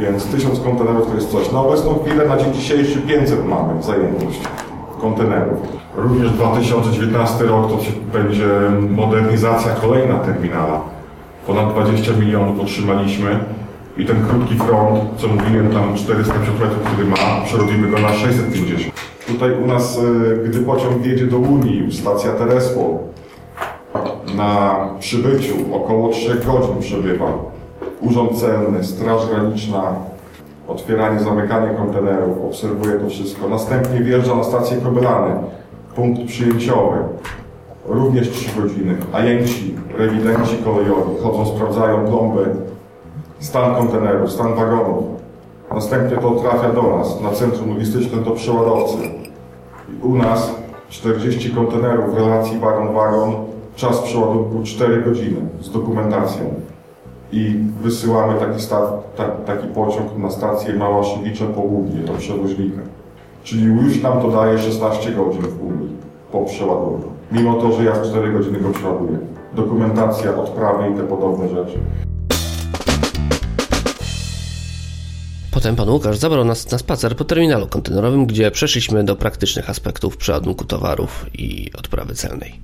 Więc 0.00 0.26
1000 0.26 0.60
kontenerów 0.60 1.06
to 1.08 1.14
jest 1.14 1.30
coś. 1.30 1.52
Na 1.52 1.60
obecną 1.60 1.98
chwilę, 2.04 2.28
na 2.28 2.36
dzień 2.36 2.54
dzisiejszy 2.54 3.00
500 3.00 3.48
mamy 3.48 3.82
zajętość 3.82 4.40
kontenerów. 5.00 5.58
Również 5.96 6.30
2019 6.30 7.44
rok 7.44 7.68
to 7.68 7.78
będzie 8.12 8.48
modernizacja 8.90 9.72
kolejna 9.72 10.18
terminala. 10.18 10.80
Ponad 11.46 11.72
20 11.72 12.12
milionów 12.12 12.60
otrzymaliśmy 12.60 13.38
i 13.96 14.06
ten 14.06 14.26
krótki 14.26 14.54
front, 14.54 15.00
co 15.16 15.28
mówiłem, 15.28 15.72
tam 15.72 15.96
450 15.96 16.60
metrów, 16.60 16.82
który 16.82 17.08
ma, 17.08 17.16
przerobimy 17.44 17.88
go 17.88 17.98
na 17.98 18.12
650. 18.12 18.94
Tutaj 19.26 19.52
u 19.64 19.66
nas, 19.66 19.98
e, 19.98 20.48
gdy 20.48 20.60
pociąg 20.60 20.98
wjedzie 21.02 21.26
do 21.26 21.38
Unii, 21.38 21.92
stacja 21.92 22.32
Terespo, 22.32 22.98
na 24.36 24.76
przybyciu 24.98 25.54
około 25.72 26.08
3 26.08 26.34
godzin 26.34 26.78
przebywa. 26.80 27.26
Urząd 28.00 28.40
Celny, 28.40 28.84
Straż 28.84 29.26
Graniczna, 29.26 29.82
otwieranie, 30.68 31.20
zamykanie 31.20 31.74
kontenerów, 31.74 32.44
obserwuje 32.44 32.92
to 32.92 33.08
wszystko. 33.08 33.48
Następnie 33.48 34.00
wjeżdża 34.00 34.34
na 34.34 34.44
stację 34.44 34.76
Kobylany, 34.76 35.34
punkt 35.94 36.26
przyjęciowy, 36.26 36.98
również 37.86 38.30
3 38.30 38.60
godziny. 38.60 38.96
Ajenci, 39.12 39.74
rewidenci 39.98 40.56
kolejowi 40.64 41.22
chodzą, 41.22 41.46
sprawdzają 41.46 42.06
plomby, 42.06 42.46
stan 43.38 43.74
kontenerów, 43.74 44.32
stan 44.32 44.54
wagonów. 44.54 45.04
Następnie 45.74 46.16
to 46.16 46.30
trafia 46.30 46.72
do 46.72 46.82
nas, 46.82 47.20
na 47.20 47.30
centrum 47.30 47.68
logistyczne 47.68 48.22
do 48.22 48.30
przeładowcy. 48.30 48.96
I 49.88 50.06
u 50.06 50.16
nas 50.16 50.54
40 50.88 51.50
kontenerów 51.50 52.14
w 52.14 52.18
relacji 52.18 52.58
wagon-wagon, 52.58 53.34
czas 53.76 54.02
przeładunku 54.02 54.62
4 54.64 55.02
godziny 55.02 55.40
z 55.60 55.70
dokumentacją. 55.70 56.54
I 57.32 57.54
wysyłamy 57.82 58.40
taki, 58.40 58.66
ta, 59.16 59.28
taki 59.28 59.68
pociąg 59.68 60.18
na 60.18 60.30
stację 60.30 60.74
Małaszewicze 60.74 61.46
Południe 61.46 62.00
do 62.00 62.12
przewoźnika. 62.12 62.80
Czyli 63.44 63.64
już 63.64 64.02
nam 64.02 64.22
to 64.22 64.30
daje 64.30 64.58
16 64.58 65.12
godzin 65.12 65.42
w 65.42 65.62
Unii 65.62 65.96
po 66.32 66.44
przeładunku. 66.44 67.08
Mimo 67.32 67.54
to, 67.54 67.72
że 67.72 67.84
ja 67.84 67.92
w 67.92 68.08
4 68.08 68.32
godziny 68.32 68.60
go 68.60 68.70
przeładuję. 68.70 69.18
Dokumentacja, 69.54 70.36
odprawy 70.36 70.90
i 70.90 70.94
te 70.94 71.02
podobne 71.02 71.48
rzeczy. 71.48 71.78
Potem 75.50 75.76
pan 75.76 75.90
Łukasz 75.90 76.16
zabrał 76.16 76.44
nas 76.44 76.70
na 76.70 76.78
spacer 76.78 77.16
po 77.16 77.24
terminalu 77.24 77.66
kontenerowym, 77.66 78.26
gdzie 78.26 78.50
przeszliśmy 78.50 79.04
do 79.04 79.16
praktycznych 79.16 79.70
aspektów 79.70 80.16
przeładunku 80.16 80.64
towarów 80.64 81.26
i 81.34 81.70
odprawy 81.78 82.14
celnej. 82.14 82.60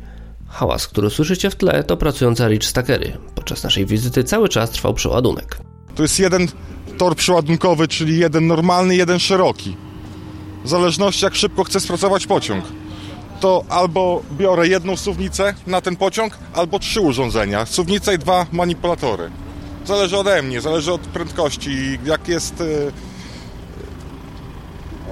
Hałas, 0.53 0.87
który 0.89 1.11
słyszycie 1.11 1.51
w 1.51 1.57
tle, 1.57 1.85
to 1.85 1.97
pracujące 1.97 2.49
Rich 2.49 2.65
Stackery. 2.65 3.19
Podczas 3.35 3.63
naszej 3.65 3.87
wizyty 3.87 4.25
cały 4.25 4.49
czas 4.49 4.71
trwał 4.71 4.95
przeładunek. 4.95 5.59
To 5.95 6.03
jest 6.03 6.19
jeden 6.19 6.49
tor 6.99 7.17
przeładunkowy, 7.17 7.89
czyli 7.89 8.19
jeden 8.19 8.47
normalny, 8.47 8.97
jeden 8.97 9.19
szeroki. 9.19 9.77
W 10.65 10.69
zależności 10.69 11.25
jak 11.25 11.35
szybko 11.35 11.65
chcę 11.65 11.81
spracować 11.81 12.27
pociąg. 12.27 12.65
To 13.41 13.65
albo 13.69 14.23
biorę 14.33 14.69
jedną 14.69 14.97
suwnicę 14.97 15.55
na 15.67 15.81
ten 15.81 15.97
pociąg, 15.97 16.39
albo 16.55 16.79
trzy 16.79 17.01
urządzenia. 17.01 17.67
Suwnica 17.67 18.13
i 18.13 18.19
dwa 18.19 18.47
manipulatory. 18.53 19.31
Zależy 19.87 20.17
ode 20.17 20.43
mnie, 20.43 20.61
zależy 20.61 20.93
od 20.93 21.01
prędkości. 21.01 21.99
Jak 22.05 22.29
jest... 22.29 22.61
y, 22.61 22.93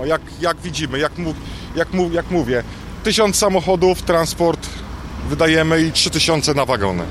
O, 0.03 0.07
jak, 0.07 0.21
jak 0.41 0.57
widzimy, 0.61 0.99
jak, 0.99 1.19
mu, 1.19 1.35
jak, 1.77 1.93
mu, 1.93 2.11
jak 2.13 2.31
mówię, 2.31 2.63
tysiąc 3.05 3.37
samochodów, 3.37 4.03
transport 4.03 4.69
wydajemy 5.31 5.83
i 5.83 5.93
trzy 5.93 6.11
tysiące 6.11 6.55
na 6.55 6.65
wagony. 6.65 7.03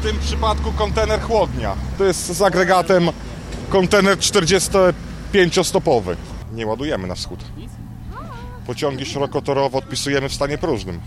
W 0.00 0.02
tym, 0.02 0.18
przy, 0.18 0.28
przypadku 0.28 0.72
kontener 0.72 1.20
chłodnia. 1.20 1.74
To 1.98 2.04
jest 2.04 2.26
z 2.26 2.42
agregatem 2.42 3.10
kontener 3.68 4.18
45-stopowy. 4.18 6.16
Nie 6.52 6.66
ładujemy 6.66 7.06
na 7.06 7.14
wschód. 7.14 7.44
Pociągi 8.66 9.06
szerokotorowo 9.06 9.78
odpisujemy 9.78 10.28
w 10.28 10.34
stanie 10.34 10.58
próżnym. 10.58 11.00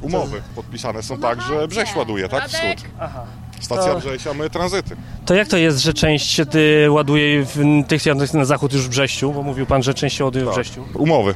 Umowy 0.00 0.42
podpisane 0.54 1.02
są 1.02 1.18
tak, 1.18 1.42
że 1.42 1.68
Brześ 1.68 1.96
ładuje, 1.96 2.28
tak? 2.28 2.48
Wschód. 2.48 2.88
Aha. 3.00 3.24
Stacja 3.64 3.92
To- 3.94 4.00
Brześ, 4.00 4.26
a 4.26 4.34
my 4.34 4.50
tranzyty. 4.50 4.96
To 5.26 5.34
jak 5.34 5.48
to 5.48 5.56
jest, 5.56 5.78
że 5.78 5.92
część 5.94 6.30
się 6.30 6.46
ty 6.46 6.86
ładuje 6.90 7.44
w 7.44 7.58
tych 7.88 8.06
jadących 8.06 8.34
na 8.34 8.44
zachód 8.44 8.72
już 8.72 8.82
w 8.82 8.88
Brześciu? 8.88 9.32
Bo 9.32 9.42
mówił 9.42 9.66
pan, 9.66 9.82
że 9.82 9.94
część 9.94 10.16
się 10.16 10.24
ładuje 10.24 10.44
w 10.44 10.48
Tak. 10.48 10.54
Brześciu. 10.54 10.84
Umowy 10.94 11.34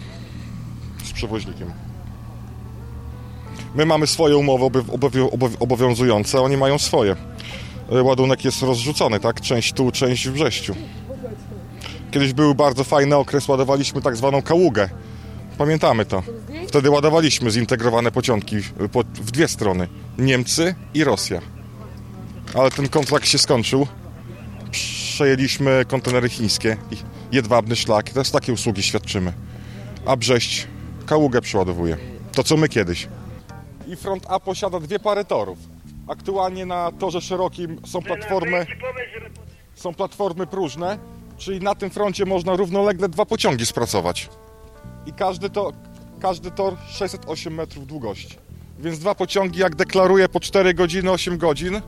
z 1.04 1.12
przewoźnikiem. 1.12 1.70
My 3.75 3.87
mamy 3.87 4.06
swoje 4.06 4.37
umowy 4.37 4.64
obow- 4.64 4.88
obow- 4.90 5.28
obow- 5.32 5.56
obowiązujące, 5.61 6.40
oni 6.40 6.56
mają 6.56 6.78
swoje. 6.78 7.16
E, 7.92 8.02
Ładunek 8.02 8.44
jest 8.44 8.62
rozrzucony, 8.62 9.20
tak? 9.20 9.40
Część 9.40 9.73
tu, 9.73 9.90
część 9.90 10.28
w 10.28 10.32
Brześciu. 10.32 10.75
Kiedyś 12.11 12.32
był 12.32 12.54
bardzo 12.54 12.85
fajny 12.85 13.16
okres, 13.16 13.49
ładowaliśmy 13.49 14.02
tak 14.02 14.16
zwaną 14.16 14.42
kaługę. 14.42 14.88
Pamiętamy 15.58 16.04
to. 16.04 16.23
Wtedy 16.68 16.90
ładowaliśmy 16.90 17.50
zintegrowane 17.50 18.11
pociągi 18.12 18.56
po, 18.92 19.02
w 19.02 19.30
dwie 19.30 19.49
strony. 19.49 19.88
Niemcy 20.18 20.75
i 20.94 21.04
Rosja. 21.04 21.40
Ale 22.54 22.70
ten 22.70 22.88
kontrakt 22.88 23.26
się 23.26 23.38
skończył. 23.38 23.86
Przejęliśmy 24.70 25.84
kontenery 25.88 26.28
chińskie 26.28 26.76
jedwabny 27.32 27.76
szlak. 27.76 28.10
Teraz 28.10 28.30
takie 28.30 28.52
usługi 28.52 28.82
świadczymy. 28.82 29.32
A 30.06 30.16
Brześć 30.16 30.66
kaługę 31.06 31.40
przeładowuje. 31.40 31.96
To 32.32 32.44
co 32.44 32.56
my 32.56 32.68
kiedyś. 32.68 33.08
I 33.86 33.96
front 33.96 34.26
A 34.28 34.40
posiada 34.40 34.80
dwie 34.80 34.98
pary 34.98 35.24
torów. 35.24 35.58
Aktualnie 36.08 36.66
na 36.66 36.92
torze 36.92 37.20
szerokim 37.20 37.80
są 37.86 38.02
platformy, 38.02 38.66
są 39.74 39.94
platformy 39.94 40.46
próżne, 40.46 40.98
czyli 41.36 41.60
na 41.60 41.74
tym 41.74 41.90
froncie 41.90 42.26
można 42.26 42.56
równolegle 42.56 43.08
dwa 43.08 43.26
pociągi 43.26 43.66
spracować. 43.66 44.28
I 45.06 45.12
każdy, 45.12 45.50
to, 45.50 45.72
każdy 46.20 46.50
tor 46.50 46.76
608 46.90 47.54
metrów 47.54 47.86
długości. 47.86 48.36
Więc 48.78 48.98
dwa 48.98 49.14
pociągi, 49.14 49.60
jak 49.60 49.76
deklaruje, 49.76 50.28
po 50.28 50.40
4 50.40 50.74
godziny, 50.74 51.10
8 51.10 51.38
godzin, 51.38 51.80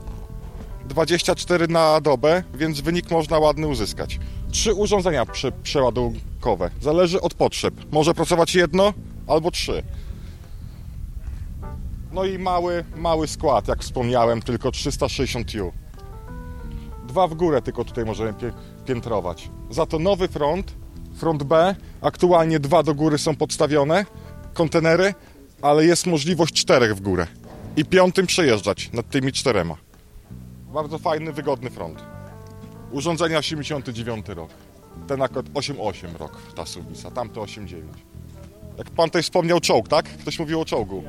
24 0.87 1.67
na 1.67 2.01
dobę, 2.01 2.43
więc 2.53 2.81
wynik 2.81 3.11
można 3.11 3.39
ładny 3.39 3.67
uzyskać. 3.67 4.19
Trzy 4.51 4.73
urządzenia 4.73 5.25
prze, 5.25 5.51
przeładunkowe. 5.51 6.69
Zależy 6.81 7.21
od 7.21 7.33
potrzeb. 7.33 7.73
Może 7.91 8.13
pracować 8.13 8.55
jedno 8.55 8.93
albo 9.27 9.51
trzy. 9.51 9.83
No 12.11 12.25
i 12.25 12.39
mały, 12.39 12.85
mały 12.95 13.27
skład, 13.27 13.67
jak 13.67 13.81
wspomniałem, 13.81 14.41
tylko 14.41 14.71
360 14.71 15.51
U. 15.55 15.71
Dwa 17.07 17.27
w 17.27 17.33
górę 17.33 17.61
tylko 17.61 17.85
tutaj 17.85 18.05
możemy 18.05 18.33
piętrować. 18.85 19.49
Za 19.69 19.85
to 19.85 19.99
nowy 19.99 20.27
front, 20.27 20.73
front 21.15 21.43
B, 21.43 21.75
aktualnie 22.01 22.59
dwa 22.59 22.83
do 22.83 22.95
góry 22.95 23.17
są 23.17 23.35
podstawione, 23.35 24.05
kontenery, 24.53 25.13
ale 25.61 25.85
jest 25.85 26.07
możliwość 26.07 26.53
czterech 26.53 26.95
w 26.95 27.01
górę. 27.01 27.27
I 27.77 27.85
piątym 27.85 28.27
przejeżdżać 28.27 28.89
nad 28.93 29.09
tymi 29.09 29.31
czterema. 29.31 29.77
Bardzo 30.73 30.99
fajny, 30.99 31.33
wygodny 31.33 31.69
front. 31.69 32.03
Urządzenia 32.91 33.37
89 33.37 34.29
rok. 34.29 34.49
Ten 35.07 35.21
akurat 35.21 35.45
8,8 35.45 36.17
rok 36.17 36.37
ta 36.55 36.65
suwnica, 36.65 37.11
tamte 37.11 37.39
8,9. 37.39 37.81
Jak 38.77 38.89
pan 38.89 39.09
tutaj 39.09 39.23
wspomniał 39.23 39.59
czołg, 39.59 39.87
tak? 39.87 40.05
Ktoś 40.05 40.39
mówił 40.39 40.61
o 40.61 40.65
czołgu. 40.65 41.03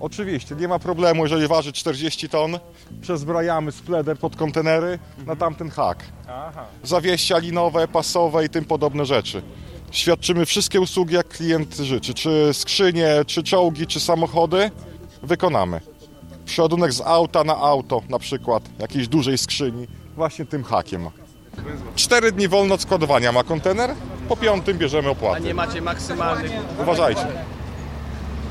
Oczywiście, 0.00 0.54
nie 0.54 0.68
ma 0.68 0.78
problemu, 0.78 1.22
jeżeli 1.22 1.48
waży 1.48 1.72
40 1.72 2.28
ton, 2.28 2.58
przezbrajamy 3.00 3.72
spleder 3.72 4.18
pod 4.18 4.36
kontenery 4.36 4.98
na 5.26 5.36
tamten 5.36 5.70
hak. 5.70 6.04
Zawieścia 6.82 7.38
linowe, 7.38 7.88
pasowe 7.88 8.44
i 8.44 8.48
tym 8.48 8.64
podobne 8.64 9.06
rzeczy. 9.06 9.42
Świadczymy 9.90 10.46
wszystkie 10.46 10.80
usługi, 10.80 11.14
jak 11.14 11.28
klient 11.28 11.76
życzy. 11.76 12.14
Czy 12.14 12.50
skrzynie, 12.52 13.08
czy 13.26 13.42
czołgi, 13.42 13.86
czy 13.86 14.00
samochody, 14.00 14.70
wykonamy. 15.22 15.80
Przeładunek 16.46 16.92
z 16.92 17.00
auta 17.00 17.44
na 17.44 17.56
auto, 17.56 18.02
na 18.08 18.18
przykład 18.18 18.62
jakiejś 18.78 19.08
dużej 19.08 19.38
skrzyni, 19.38 19.86
właśnie 20.16 20.44
tym 20.44 20.64
hakiem. 20.64 21.10
Cztery 21.96 22.32
dni 22.32 22.48
wolno 22.48 22.74
od 22.74 22.82
składowania 22.82 23.32
ma 23.32 23.44
kontener, 23.44 23.94
po 24.28 24.36
piątym 24.36 24.78
bierzemy 24.78 25.08
A 25.08 25.10
opłaty. 25.10 25.40
nie 25.40 25.54
macie 25.54 25.80
maksymalnych. 25.80 26.52
Uważajcie. 26.82 27.26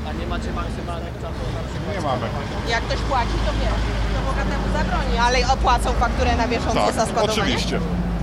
A 0.08 0.12
nie 0.12 0.26
macie 0.26 0.52
maksymalnych 0.52 1.12
czasów 1.14 1.54
na 1.54 1.68
przykład. 1.70 1.96
Nie 1.96 2.00
mamy. 2.00 2.26
Jak 2.68 2.82
ktoś 2.82 2.98
płaci, 2.98 3.28
to 3.46 3.52
wiesz, 3.52 3.70
to 4.14 4.30
bogatemu 4.32 4.64
zabroni, 4.72 5.18
ale 5.18 5.52
opłacą 5.52 5.92
fakturę 5.92 6.36
na 6.36 6.48
bieżąco 6.48 6.74
za 6.74 6.92
Tak, 6.92 7.08
składowanie. 7.08 7.42
oczywiście. 7.42 7.80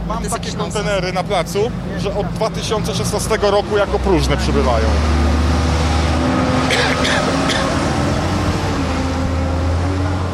Mam 0.08 0.24
takie 0.24 0.52
kontenery 0.52 1.14
na 1.14 1.24
placu, 1.24 1.72
że 2.00 2.16
od 2.18 2.28
2016 2.28 3.38
roku 3.42 3.78
jako 3.78 4.00
próżne 4.00 4.38
przybywają. 4.38 4.86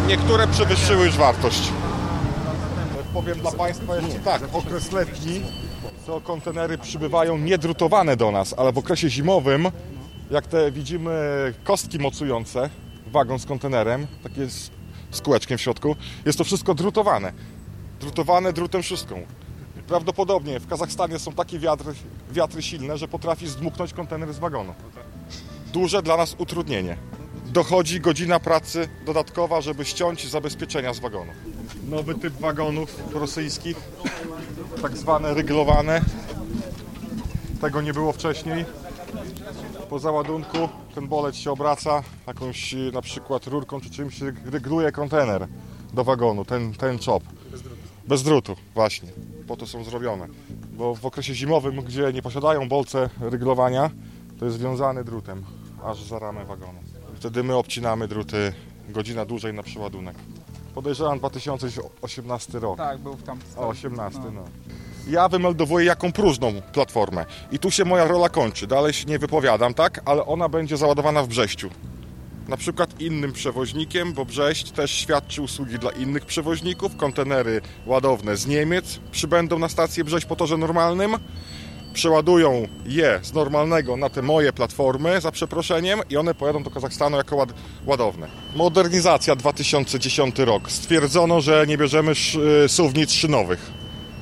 Niektóre 0.08 0.48
przewyższyły 0.48 1.06
już 1.06 1.18
wartość. 1.18 1.72
Powiem 3.14 3.40
dla 3.40 3.52
Państwa 3.52 3.96
jeszcze 3.96 4.20
tak, 4.20 4.42
okres 4.54 4.92
letni, 4.92 5.42
to 6.06 6.22
kontenery 6.22 6.78
przybywają 6.78 7.38
niedrutowane 7.38 8.18
do 8.18 8.32
nas, 8.32 8.56
ale 8.58 8.74
w 8.74 8.78
okresie 8.78 9.10
zimowym, 9.10 9.68
jak 10.32 10.48
te 10.48 10.72
widzimy 10.72 11.14
kostki 11.64 12.00
mocujące, 12.00 12.70
wagon 13.08 13.40
z 13.40 13.46
kontenerem, 13.46 14.08
takie 14.24 14.50
z, 14.50 14.72
z 15.12 15.22
kółeczkiem 15.22 15.58
w 15.58 15.62
środku, 15.62 15.96
jest 16.26 16.38
to 16.38 16.44
wszystko 16.44 16.74
drutowane. 16.74 17.34
Drutowane 18.00 18.54
drutem 18.54 18.84
szóstką. 18.84 19.22
Prawdopodobnie 19.88 20.60
w 20.60 20.68
Kazachstanie 20.68 21.20
są 21.20 21.34
takie 21.34 21.60
wiatry, 21.60 21.94
wiatry 22.32 22.62
silne, 22.62 22.98
że 22.98 23.08
potrafi 23.08 23.48
zdmuchnąć 23.48 23.94
kontener 23.94 24.34
z 24.34 24.40
wagonu. 24.40 24.74
Duże 25.74 26.02
dla 26.02 26.18
nas 26.18 26.36
utrudnienie. 26.38 26.98
Dochodzi 27.58 28.02
godzina 28.02 28.40
pracy 28.40 28.90
dodatkowa, 29.06 29.62
żeby 29.62 29.86
ściąć 29.86 30.28
zabezpieczenia 30.28 30.94
z 30.94 31.00
wagonu. 31.00 31.32
Nowy 31.90 32.16
typ 32.16 32.34
wagonów 32.34 33.14
rosyjskich, 33.14 33.78
tak 34.82 34.98
zwane 34.98 35.34
ryglowane. 35.34 36.02
Tego 37.62 37.82
nie 37.82 37.94
było 37.94 38.12
wcześniej. 38.14 38.66
Po 39.90 40.00
załadunku 40.00 40.58
ten 40.96 41.08
bolec 41.08 41.36
się 41.36 41.52
obraca 41.52 42.04
jakąś 42.28 42.74
y, 42.74 42.92
na 42.94 43.02
przykład 43.02 43.48
rurką 43.48 43.82
czy 43.82 43.90
czymś 43.90 44.20
rygluje 44.46 44.92
kontener 44.92 45.48
do 45.94 46.04
wagonu, 46.04 46.46
ten, 46.46 46.74
ten 46.74 47.00
czop. 47.00 47.24
Bez 48.08 48.24
drutu, 48.24 48.56
właśnie. 48.74 49.10
Po 49.48 49.58
to 49.58 49.68
są 49.68 49.84
zrobione. 49.84 50.28
Bo 50.72 50.96
w 50.96 51.06
okresie 51.06 51.36
zimowym, 51.36 51.82
gdzie 51.82 52.14
nie 52.14 52.22
posiadają 52.22 52.70
bolce 52.70 53.10
ryglowania, 53.22 53.92
to 54.40 54.46
jest 54.46 54.58
związany 54.58 55.04
drutem 55.04 55.44
aż 55.84 56.04
za 56.04 56.20
ramę 56.20 56.46
wagonu. 56.46 56.97
Wtedy 57.20 57.44
my 57.44 57.56
obcinamy 57.56 58.08
druty 58.08 58.54
godzina 58.90 59.26
dłużej 59.26 59.54
na 59.54 59.64
przeładunek. 59.64 60.16
Podejrzewam 60.76 61.20
2018 61.20 62.60
rok. 62.60 62.78
Tak, 62.78 62.98
był 62.98 63.14
w 63.14 63.24
tam. 63.24 63.40
A 63.58 63.68
18, 63.68 64.20
no. 64.34 64.44
Ja 65.10 65.30
wymeldowuję 65.30 65.86
jaką 65.86 66.12
próżną 66.12 66.54
platformę. 66.74 67.26
I 67.52 67.60
tu 67.60 67.72
się 67.72 67.86
moja 67.86 68.06
rola 68.08 68.30
kończy. 68.30 68.68
Dalej 68.68 68.94
się 68.94 69.06
nie 69.06 69.20
wypowiadam, 69.20 69.74
tak? 69.74 70.02
Ale 70.06 70.26
ona 70.26 70.50
będzie 70.50 70.78
załadowana 70.78 71.24
w 71.24 71.28
Brześciu. 71.28 71.70
Na 72.48 72.58
przykład 72.58 73.02
innym 73.02 73.34
przewoźnikiem, 73.34 74.14
bo 74.14 74.26
Brześć 74.26 74.72
też 74.72 74.92
świadczy 74.92 75.42
usługi 75.42 75.80
dla 75.80 75.92
innych 75.92 76.26
przewoźników. 76.26 76.96
Kontenery 76.96 77.62
ładowne 77.86 78.38
z 78.38 78.48
Niemiec 78.48 79.00
przybędą 79.12 79.60
na 79.60 79.70
stację 79.70 80.04
Brześć 80.04 80.26
po 80.26 80.36
torze 80.36 80.58
normalnym. 80.58 81.16
Przeładują 81.98 82.68
je 82.86 83.20
z 83.24 83.34
normalnego 83.34 83.98
na 83.98 84.10
te 84.10 84.22
moje 84.22 84.54
platformy, 84.54 85.22
za 85.22 85.32
przeproszeniem, 85.32 86.00
i 86.10 86.18
one 86.18 86.34
pojadą 86.34 86.64
do 86.64 86.70
Kazachstanu 86.70 87.18
jako 87.18 87.36
ład 87.36 87.50
ładowne. 87.86 88.28
Modernizacja 88.56 89.36
2010 89.36 90.40
rok. 90.40 90.72
Stwierdzono, 90.72 91.42
że 91.42 91.66
nie 91.68 91.78
bierzemy 91.78 92.12
y, 92.66 92.70
suwnic 92.70 93.12
szynowych 93.12 93.72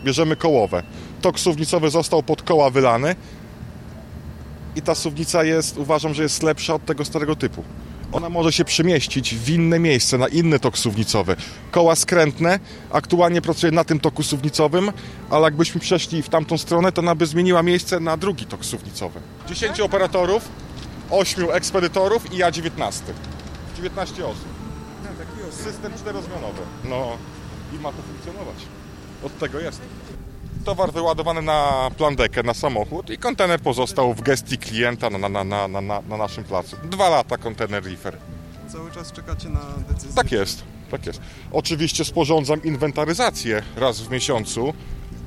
bierzemy 0.03 0.35
kołowe. 0.35 0.83
Tok 1.21 1.39
suwnicowy 1.39 1.89
został 1.89 2.23
pod 2.23 2.41
koła 2.41 2.69
wylany 2.69 3.15
i 4.75 4.81
ta 4.81 4.95
suwnica 4.95 5.43
jest, 5.43 5.77
uważam, 5.77 6.13
że 6.13 6.23
jest 6.23 6.43
lepsza 6.43 6.73
od 6.73 6.85
tego 6.85 7.05
starego 7.05 7.35
typu. 7.35 7.63
Ona 8.11 8.29
może 8.29 8.51
się 8.51 8.65
przemieścić 8.65 9.35
w 9.35 9.49
inne 9.49 9.79
miejsce, 9.79 10.17
na 10.17 10.27
inny 10.27 10.59
tok 10.59 10.77
suwnicowy. 10.77 11.35
Koła 11.71 11.95
skrętne, 11.95 12.59
aktualnie 12.91 13.41
pracuje 13.41 13.71
na 13.71 13.83
tym 13.83 13.99
toku 13.99 14.23
suwnicowym, 14.23 14.91
ale 15.29 15.43
jakbyśmy 15.43 15.81
przeszli 15.81 16.21
w 16.23 16.29
tamtą 16.29 16.57
stronę, 16.57 16.91
to 16.91 17.01
ona 17.01 17.15
by 17.15 17.25
zmieniła 17.25 17.63
miejsce 17.63 17.99
na 17.99 18.17
drugi 18.17 18.45
tok 18.45 18.65
suwnicowy. 18.65 19.19
10 19.47 19.79
operatorów, 19.79 20.49
8 21.09 21.51
ekspedytorów 21.51 22.33
i 22.33 22.37
ja 22.37 22.51
19. 22.51 23.03
19 23.77 24.25
osób. 24.25 24.45
System 25.51 25.93
czterozmianowy. 25.93 26.61
No 26.83 27.17
i 27.73 27.79
ma 27.79 27.91
to 27.91 28.01
funkcjonować. 28.01 28.55
Od 29.23 29.39
tego 29.39 29.59
jest. 29.59 29.81
Towar 30.65 30.91
wyładowany 30.91 31.41
na 31.41 31.91
plandekę, 31.97 32.43
na 32.43 32.53
samochód 32.53 33.09
i 33.09 33.17
kontener 33.17 33.59
pozostał 33.59 34.13
w 34.13 34.21
gestii 34.21 34.57
klienta 34.57 35.09
na, 35.09 35.17
na, 35.17 35.29
na, 35.29 35.67
na, 35.67 35.81
na, 35.81 36.01
na 36.01 36.17
naszym 36.17 36.43
placu. 36.43 36.77
Dwa 36.83 37.09
lata 37.09 37.37
kontener 37.37 37.83
reefer. 37.83 38.17
Cały 38.67 38.91
czas 38.91 39.11
czekacie 39.11 39.49
na 39.49 39.59
decyzję. 39.89 40.15
Tak 40.15 40.31
jest. 40.31 40.63
Tak 40.91 41.05
jest. 41.05 41.21
Oczywiście 41.51 42.05
sporządzam 42.05 42.63
inwentaryzację 42.63 43.63
raz 43.75 44.01
w 44.01 44.09
miesiącu 44.09 44.73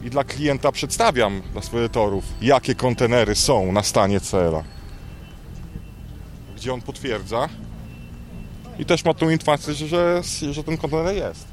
i 0.05 0.11
dla 0.11 0.24
klienta 0.24 0.72
przedstawiam 0.72 1.42
dla 1.53 1.62
spedytorów, 1.62 2.24
jakie 2.40 2.74
kontenery 2.74 3.35
są 3.35 3.72
na 3.72 3.83
stanie 3.83 4.20
CL-a. 4.20 4.62
Gdzie 6.57 6.72
on 6.74 6.81
potwierdza 6.83 7.48
i 8.79 8.85
też 8.85 9.05
ma 9.05 9.14
tą 9.14 9.31
informację, 9.31 9.74
że, 9.74 10.22
że 10.51 10.64
ten 10.64 10.77
kontener 10.77 11.16
jest. 11.16 11.44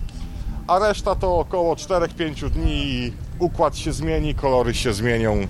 A 0.67 0.79
reszta 0.79 1.15
to 1.15 1.39
około 1.39 1.75
4-5 1.75 2.49
dni 2.49 3.11
układ 3.39 3.77
się 3.77 3.93
zmieni, 3.93 4.35
kolory 4.35 4.73
się 4.73 4.93
zmienią. 4.93 5.47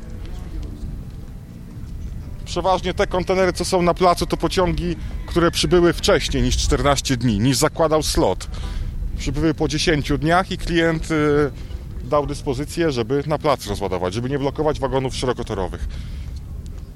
Przeważnie 2.45 2.93
te 2.93 3.07
kontenery, 3.07 3.53
co 3.53 3.65
są 3.65 3.81
na 3.81 3.93
placu, 3.93 4.25
to 4.25 4.37
pociągi, 4.37 4.95
które 5.25 5.51
przybyły 5.51 5.93
wcześniej 5.93 6.43
niż 6.43 6.57
14 6.57 7.17
dni, 7.17 7.39
niż 7.39 7.57
zakładał 7.57 8.03
slot. 8.03 8.47
Przybyły 9.17 9.53
po 9.53 9.67
10 9.67 10.11
dniach 10.19 10.51
i 10.51 10.57
klient 10.57 11.11
y, 11.11 11.51
dał 12.03 12.27
dyspozycję, 12.27 12.91
żeby 12.91 13.23
na 13.27 13.37
plac 13.37 13.67
rozładować, 13.67 14.13
żeby 14.13 14.29
nie 14.29 14.39
blokować 14.39 14.79
wagonów 14.79 15.15
szerokotorowych. 15.15 15.87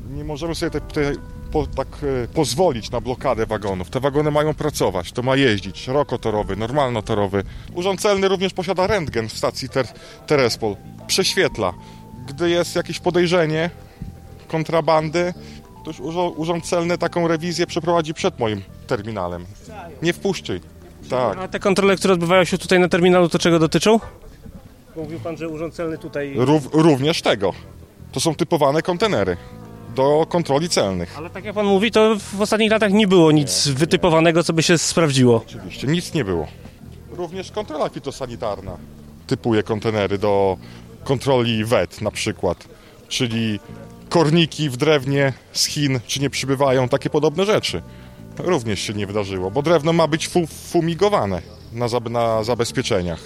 Nie 0.09 0.23
możemy 0.23 0.55
sobie 0.55 0.69
te, 0.71 0.81
te, 0.81 1.13
po, 1.51 1.67
tak 1.67 1.87
e, 2.23 2.27
pozwolić 2.27 2.91
na 2.91 3.01
blokadę 3.01 3.45
wagonów. 3.45 3.89
Te 3.89 3.99
wagony 3.99 4.31
mają 4.31 4.53
pracować, 4.53 5.11
to 5.11 5.21
ma 5.21 5.35
jeździć 5.35 5.79
szerokotorowy, 5.79 6.55
normalnotorowy. 6.55 7.43
Urząd 7.73 8.01
Celny 8.01 8.27
również 8.27 8.53
posiada 8.53 8.87
rentgen 8.87 9.29
w 9.29 9.37
stacji 9.37 9.69
ter, 9.69 9.87
Terespol. 10.27 10.75
Prześwietla. 11.07 11.73
Gdy 12.27 12.49
jest 12.49 12.75
jakieś 12.75 12.99
podejrzenie 12.99 13.69
kontrabandy, 14.47 15.33
to 15.83 15.91
już 15.91 15.99
Urząd 16.37 16.65
Celny 16.65 16.97
taką 16.97 17.27
rewizję 17.27 17.67
przeprowadzi 17.67 18.13
przed 18.13 18.39
moim 18.39 18.61
terminalem. 18.87 19.45
Nie 20.01 20.13
wpuści. 20.13 20.53
Tak. 21.09 21.37
A 21.37 21.47
te 21.47 21.59
kontrole, 21.59 21.95
które 21.95 22.13
odbywają 22.13 22.43
się 22.43 22.57
tutaj 22.57 22.79
na 22.79 22.87
terminalu, 22.87 23.29
to 23.29 23.39
czego 23.39 23.59
dotyczą? 23.59 23.99
Mówił 24.95 25.19
pan, 25.19 25.37
że 25.37 25.49
urząd 25.49 25.73
celny 25.73 25.97
tutaj... 25.97 26.33
Rów, 26.35 26.69
również 26.73 27.21
tego. 27.21 27.53
To 28.11 28.19
są 28.19 28.35
typowane 28.35 28.81
kontenery 28.81 29.37
do 29.99 30.25
kontroli 30.29 30.69
celnych. 30.69 31.17
Ale 31.17 31.29
tak 31.29 31.45
jak 31.45 31.55
pan 31.55 31.65
mówi, 31.65 31.91
to 31.91 32.15
w 32.37 32.41
ostatnich 32.41 32.71
latach 32.71 32.93
nie 32.93 33.07
było 33.07 33.31
nic 33.31 33.67
wytypowanego, 33.67 34.43
co 34.43 34.53
by 34.53 34.63
się 34.63 34.77
sprawdziło. 34.77 35.43
Oczywiście, 35.47 35.87
nic 35.87 36.13
nie 36.13 36.25
było. 36.25 36.47
Również 37.11 37.51
kontrola 37.51 37.89
fitosanitarna 37.89 38.77
typuje 39.27 39.63
kontenery 39.63 40.17
do 40.17 40.57
kontroli 41.03 41.65
wet 41.65 42.01
na 42.01 42.11
przykład, 42.11 42.67
czyli 43.07 43.59
korniki 44.09 44.69
w 44.69 44.77
drewnie 44.77 45.33
z 45.51 45.65
Chin, 45.65 45.99
czy 46.07 46.19
nie 46.19 46.29
przybywają, 46.29 46.89
takie 46.89 47.09
podobne 47.09 47.45
rzeczy. 47.45 47.81
Również 48.37 48.79
się 48.79 48.93
nie 48.93 49.07
wydarzyło, 49.07 49.51
bo 49.51 49.61
drewno 49.61 49.93
ma 49.93 50.07
być 50.07 50.27
fu 50.27 50.47
fumigowane 50.47 51.41
na, 51.73 51.87
zab 51.87 52.09
na 52.09 52.43
zabezpieczeniach. 52.43 53.19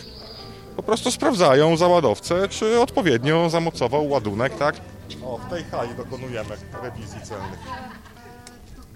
Po 0.76 0.84
prostu 0.84 1.12
sprawdzają 1.12 1.78
załadowcę, 1.78 2.48
czy 2.50 2.80
odpowiednio 2.80 3.50
zamocował 3.50 4.10
ładunek, 4.10 4.58
tak? 4.58 4.76
O, 5.26 5.38
w 5.38 5.50
tej 5.50 5.64
hali 5.64 5.96
dokonujemy 5.96 6.56
rewizji 6.84 7.22
celnych. 7.22 7.60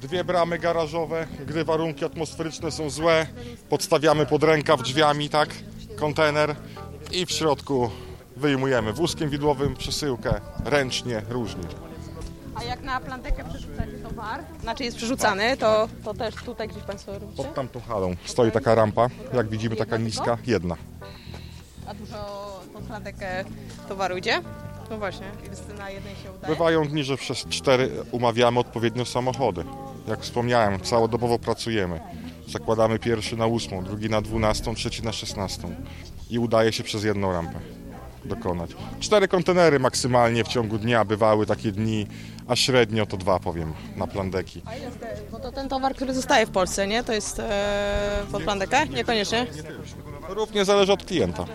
Dwie 0.01 0.23
bramy 0.23 0.59
garażowe, 0.59 1.27
gdy 1.47 1.65
warunki 1.65 2.05
atmosferyczne 2.05 2.71
są 2.71 2.89
złe, 2.89 3.27
podstawiamy 3.69 4.25
pod 4.25 4.43
rękaw 4.43 4.83
drzwiami, 4.83 5.29
tak, 5.29 5.49
kontener 5.99 6.55
i 7.11 7.25
w 7.25 7.31
środku 7.31 7.89
wyjmujemy 8.35 8.93
wózkiem 8.93 9.29
widłowym 9.29 9.75
przesyłkę, 9.75 10.41
ręcznie, 10.65 11.21
różnie. 11.29 11.63
A 12.55 12.63
jak 12.63 12.81
na 12.81 12.99
plantekę 12.99 13.43
przerzucacie 13.49 13.91
towar, 14.09 14.43
znaczy 14.61 14.83
jest 14.83 14.97
przerzucany, 14.97 15.57
to, 15.57 15.89
to 16.03 16.13
też 16.13 16.35
tutaj 16.35 16.67
gdzieś 16.67 16.83
Państwo 16.83 17.19
robicie? 17.19 17.43
Pod 17.43 17.53
tamtą 17.53 17.81
halą 17.81 18.15
stoi 18.25 18.51
taka 18.51 18.75
rampa, 18.75 19.07
jak 19.33 19.49
widzimy 19.49 19.75
taka 19.75 19.97
niska, 19.97 20.37
jedna. 20.47 20.75
A 21.87 21.93
dużo 21.93 22.15
tą 22.73 22.81
plantekę 22.83 23.45
towaru 23.87 24.17
idzie? 24.17 24.41
No 24.89 24.97
właśnie, 24.97 25.26
na 25.78 25.89
jednej 25.89 26.15
się 26.15 26.32
udaje. 26.32 26.54
Bywają 26.54 26.88
dni, 26.88 27.04
że 27.04 27.17
przez 27.17 27.38
cztery 27.38 27.89
umawiamy 28.12 28.60
odpowiednio 28.60 29.06
samochody. 29.06 29.63
Jak 30.08 30.19
wspomniałem, 30.21 30.80
całodobowo 30.80 31.39
pracujemy. 31.39 32.00
Zakładamy 32.47 33.00
pierwszy 33.00 33.38
na 33.38 33.45
ósmą, 33.47 33.84
drugi 33.84 34.10
na 34.10 34.21
dwunastą, 34.21 34.76
trzeci 34.76 35.04
na 35.04 35.12
szesnastą. 35.12 35.76
I 36.30 36.39
udaje 36.39 36.73
się 36.73 36.84
przez 36.84 37.04
jedną 37.04 37.32
rampę 37.32 37.60
dokonać. 38.26 38.69
Cztery 39.00 39.28
kontenery 39.28 39.80
maksymalnie 39.80 40.43
w 40.43 40.47
ciągu 40.47 40.78
dnia 40.78 41.06
bywały 41.06 41.45
takie 41.45 41.71
dni, 41.71 42.08
a 42.47 42.56
średnio 42.56 43.06
to 43.06 43.17
dwa 43.17 43.39
powiem 43.39 43.73
na 43.95 44.08
plandeki. 44.08 44.62
A 44.65 44.76
jest, 44.76 45.00
bo 45.32 45.39
to 45.39 45.52
ten 45.52 45.69
towar, 45.69 45.95
który 45.95 46.13
zostaje 46.13 46.45
w 46.45 46.50
Polsce, 46.50 46.88
nie? 46.88 47.04
To 47.04 47.13
jest 47.13 47.39
e, 47.39 48.23
pod 48.32 48.43
plantekę? 48.43 48.88
Niekoniecznie. 48.88 49.47
Równie 50.30 50.65
zależy 50.65 50.93
od 50.93 51.06
klienta. 51.06 51.45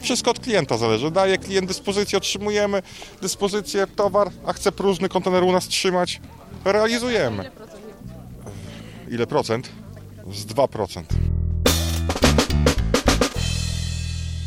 Wszystko 0.00 0.30
od 0.30 0.40
klienta 0.40 0.78
zależy. 0.78 1.10
Daje 1.10 1.38
klient 1.38 1.68
dyspozycję, 1.68 2.18
otrzymujemy 2.18 2.82
dyspozycję, 3.22 3.86
towar, 3.86 4.30
a 4.46 4.52
chce 4.52 4.72
próżny 4.72 5.08
kontener 5.08 5.42
u 5.42 5.52
nas 5.52 5.68
trzymać, 5.68 6.20
realizujemy. 6.64 7.50
Ile 9.10 9.26
procent? 9.26 9.68
Z 10.32 10.46
2%. 10.46 11.02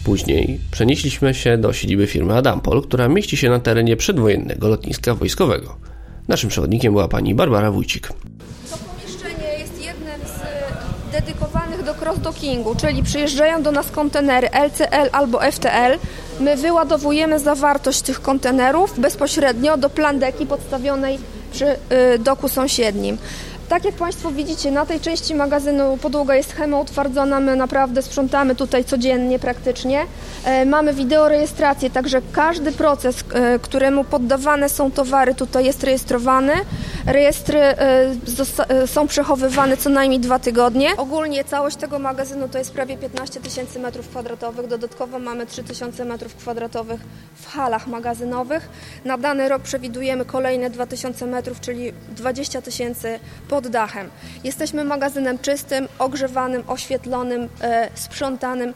Później 0.05 0.59
przenieśliśmy 0.71 1.33
się 1.33 1.57
do 1.57 1.73
siedziby 1.73 2.07
firmy 2.07 2.37
Adampol, 2.37 2.81
która 2.81 3.07
mieści 3.07 3.37
się 3.37 3.49
na 3.49 3.59
terenie 3.59 3.97
przedwojennego 3.97 4.67
lotniska 4.67 5.15
wojskowego. 5.15 5.77
Naszym 6.27 6.49
przewodnikiem 6.49 6.93
była 6.93 7.07
pani 7.07 7.35
Barbara 7.35 7.71
Wójcik. 7.71 8.09
Cross-dockingu, 12.11 12.75
czyli 12.75 13.03
przyjeżdżają 13.03 13.63
do 13.63 13.71
nas 13.71 13.91
kontenery 13.91 14.49
LCL 14.51 15.09
albo 15.11 15.39
FTL. 15.51 15.97
My 16.39 16.57
wyładowujemy 16.57 17.39
zawartość 17.39 18.01
tych 18.01 18.21
kontenerów 18.21 18.99
bezpośrednio 18.99 19.77
do 19.77 19.89
plandeki 19.89 20.45
podstawionej 20.45 21.19
przy 21.51 21.65
y, 21.65 22.19
doku 22.19 22.47
sąsiednim. 22.47 23.17
Tak 23.71 23.85
jak 23.85 23.95
Państwo 23.95 24.31
widzicie, 24.31 24.71
na 24.71 24.85
tej 24.85 24.99
części 24.99 25.35
magazynu 25.35 25.97
podłoga 25.97 26.35
jest 26.35 26.53
chemoutwardzona, 26.53 27.39
my 27.39 27.55
naprawdę 27.55 28.01
sprzątamy 28.01 28.55
tutaj 28.55 28.83
codziennie 28.85 29.39
praktycznie. 29.39 30.05
E, 30.45 30.65
Mamy 30.65 30.93
wideorejestrację, 30.93 31.89
także 31.89 32.21
każdy 32.31 32.71
proces, 32.71 33.23
e, 33.33 33.59
któremu 33.59 34.03
poddawane 34.03 34.69
są 34.69 34.91
towary 34.91 35.35
tutaj 35.35 35.65
jest 35.65 35.83
rejestrowany. 35.83 36.53
Rejestry 37.05 37.59
e, 37.59 38.87
są 38.87 39.07
przechowywane 39.07 39.77
co 39.77 39.89
najmniej 39.89 40.19
dwa 40.19 40.39
tygodnie. 40.39 40.97
Ogólnie 40.97 41.43
całość 41.43 41.75
tego 41.75 41.99
magazynu 41.99 42.49
to 42.49 42.57
jest 42.57 42.73
prawie 42.73 42.97
15 42.97 43.39
tysięcy 43.39 43.79
metrów 43.79 44.07
kwadratowych. 44.07 44.67
Dodatkowo 44.67 45.19
mamy 45.19 45.45
3 45.45 45.63
tysiące 45.63 46.05
metrów 46.05 46.35
kwadratowych 46.35 47.01
w 47.35 47.47
halach 47.47 47.87
magazynowych. 47.87 48.69
Na 49.05 49.17
dany 49.17 49.49
rok 49.49 49.61
przewidujemy 49.61 50.25
kolejne 50.25 50.69
2000 50.69 51.27
metrów, 51.27 51.59
czyli 51.59 51.93
20 52.15 52.61
tysięcy 52.61 53.19
pod 53.49 53.60
dachem. 53.69 54.09
Jesteśmy 54.43 54.83
magazynem 54.83 55.39
czystym, 55.39 55.87
ogrzewanym, 55.99 56.63
oświetlonym, 56.67 57.49
e, 57.61 57.89
sprzątanym. 57.95 58.73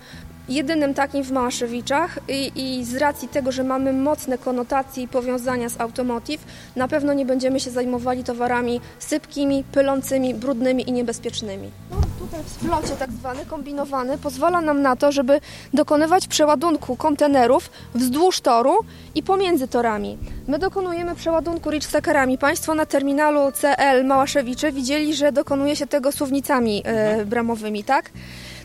Jedynym 0.50 0.94
takim 0.94 1.24
w 1.24 1.32
Małaszewiczach 1.32 2.20
i, 2.28 2.52
i 2.56 2.86
z 2.86 2.96
racji 2.96 3.28
tego, 3.28 3.52
że 3.52 3.64
mamy 3.64 3.94
mocne 3.94 4.38
konotacje 4.38 5.04
i 5.04 5.08
powiązania 5.08 5.70
z 5.70 5.82
automotive, 5.82 6.44
na 6.76 6.88
pewno 6.88 7.14
nie 7.14 7.26
będziemy 7.26 7.60
się 7.60 7.72
zajmowali 7.72 8.24
towarami 8.24 8.82
sypkimi, 9.00 9.64
pylącymi, 9.72 10.34
brudnymi 10.34 10.90
i 10.90 10.92
niebezpiecznymi. 10.92 11.72
No, 11.92 11.98
tutaj 12.20 12.44
w 12.44 12.50
splocie 12.50 12.96
tak 13.00 13.12
zwany, 13.12 13.46
kombinowany, 13.46 14.18
pozwala 14.18 14.62
nam 14.62 14.82
na 14.82 14.96
to, 14.96 15.12
żeby 15.12 15.42
dokonywać 15.74 16.28
przeładunku 16.28 16.96
kontenerów 16.96 17.72
wzdłuż 17.96 18.42
toru 18.42 18.74
i 19.16 19.24
pomiędzy 19.24 19.68
torami. 19.68 20.18
My 20.48 20.60
dokonujemy 20.60 21.16
przeładunku 21.16 21.70
Richstackerami. 21.72 22.38
Państwo 22.38 22.76
na 22.76 22.86
terminalu 22.86 23.52
CL 23.52 24.06
Małaszewicze 24.06 24.72
widzieli, 24.72 25.16
że 25.16 25.32
dokonuje 25.32 25.76
się 25.76 25.88
tego 25.88 26.12
suwnicami 26.12 26.82
e, 26.86 27.26
bramowymi, 27.26 27.84
tak? 27.84 28.12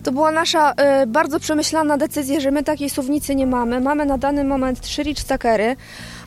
To 0.02 0.12
była 0.12 0.30
nasza 0.30 0.72
e, 0.72 1.06
bardzo 1.06 1.40
przemyślana 1.40 1.96
decyzja, 1.96 2.40
że 2.40 2.50
my 2.50 2.62
takiej 2.62 2.90
suwnicy 2.90 3.34
nie 3.34 3.46
mamy. 3.46 3.80
Mamy 3.80 4.06
na 4.06 4.18
dany 4.18 4.44
moment 4.44 4.80
trzy 4.80 5.02
Richstackery. 5.02 5.76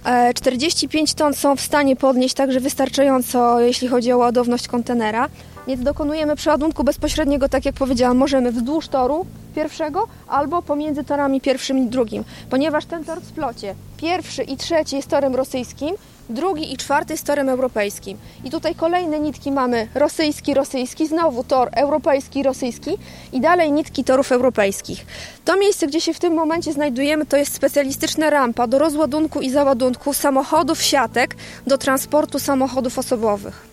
E, 0.05 0.33
45 0.33 1.13
ton 1.13 1.33
są 1.33 1.55
w 1.55 1.61
stanie 1.61 1.95
podnieść 1.95 2.35
także 2.35 2.59
wystarczająco, 2.59 3.59
jeśli 3.59 3.87
chodzi 3.87 4.11
o 4.11 4.17
ładowność 4.17 4.67
kontenera. 4.67 5.29
Więc 5.67 5.81
dokonujemy 5.81 6.35
przeładunku 6.35 6.83
bezpośredniego, 6.83 7.49
tak 7.49 7.65
jak 7.65 7.75
powiedziałam, 7.75 8.17
możemy 8.17 8.51
wzdłuż 8.51 8.87
toru 8.87 9.25
pierwszego 9.55 10.07
albo 10.27 10.61
pomiędzy 10.61 11.03
torami 11.03 11.41
pierwszym 11.41 11.77
i 11.77 11.85
drugim, 11.85 12.23
ponieważ 12.49 12.85
ten 12.85 13.05
tor 13.05 13.21
w 13.21 13.25
splocie 13.25 13.75
pierwszy 13.97 14.43
i 14.43 14.57
trzeci 14.57 14.95
jest 14.95 15.07
torem 15.07 15.35
rosyjskim, 15.35 15.95
drugi 16.29 16.73
i 16.73 16.77
czwarty 16.77 17.13
jest 17.13 17.25
torem 17.25 17.49
europejskim. 17.49 18.17
I 18.43 18.49
tutaj 18.49 18.75
kolejne 18.75 19.19
nitki 19.19 19.51
mamy 19.51 19.87
rosyjski, 19.95 20.53
rosyjski, 20.53 21.07
znowu 21.07 21.43
tor 21.43 21.69
europejski, 21.71 22.43
rosyjski 22.43 22.97
i 23.31 23.41
dalej 23.41 23.71
nitki 23.71 24.03
torów 24.03 24.31
europejskich. 24.31 25.05
To 25.45 25.57
miejsce, 25.57 25.87
gdzie 25.87 26.01
się 26.01 26.13
w 26.13 26.19
tym 26.19 26.33
momencie 26.33 26.73
znajdujemy, 26.73 27.25
to 27.25 27.37
jest 27.37 27.53
specjalistyczna 27.53 28.29
rampa 28.29 28.67
do 28.67 28.79
rozładunku 28.79 29.41
i 29.41 29.49
załadunku 29.49 30.13
samochodów 30.13 30.81
siatek 30.81 31.35
do 31.67 31.77
transportu 31.77 32.39
samochodów 32.39 32.99
osobowych. 32.99 33.67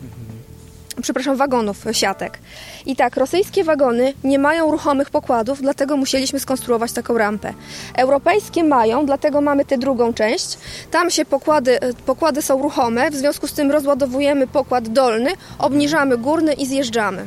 Przepraszam, 1.03 1.37
wagonów 1.37 1.85
siatek. 1.93 2.39
I 2.87 2.97
tak, 2.97 3.17
rosyjskie 3.17 3.65
wagony 3.65 4.13
nie 4.25 4.39
mają 4.39 4.71
ruchomych 4.71 5.11
pokładów, 5.11 5.63
dlatego 5.63 5.97
musieliśmy 5.97 6.41
skonstruować 6.41 6.93
taką 6.93 7.19
rampę. 7.19 7.55
Europejskie 7.97 8.65
mają, 8.65 9.07
dlatego 9.07 9.41
mamy 9.41 9.65
tę 9.65 9.79
drugą 9.79 10.15
część. 10.15 10.59
Tam 10.91 11.11
się 11.11 11.25
pokłady, 11.25 11.79
pokłady 12.07 12.43
są 12.43 12.63
ruchome, 12.63 13.11
w 13.11 13.15
związku 13.15 13.47
z 13.47 13.53
tym 13.53 13.71
rozładowujemy 13.71 14.47
pokład 14.47 14.89
dolny, 14.89 15.31
obniżamy 15.59 16.19
górny 16.19 16.53
i 16.53 16.67
zjeżdżamy. 16.67 17.27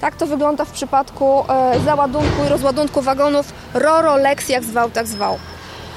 Tak 0.00 0.16
to 0.16 0.26
wygląda 0.26 0.64
w 0.64 0.72
przypadku 0.72 1.44
e, 1.48 1.80
załadunku 1.84 2.44
i 2.46 2.48
rozładunku 2.48 3.02
wagonów 3.02 3.52
Roro, 3.74 4.16
Lex, 4.16 4.48
jak 4.48 4.64
zwał, 4.64 4.90
tak 4.90 5.06
zwał. 5.06 5.38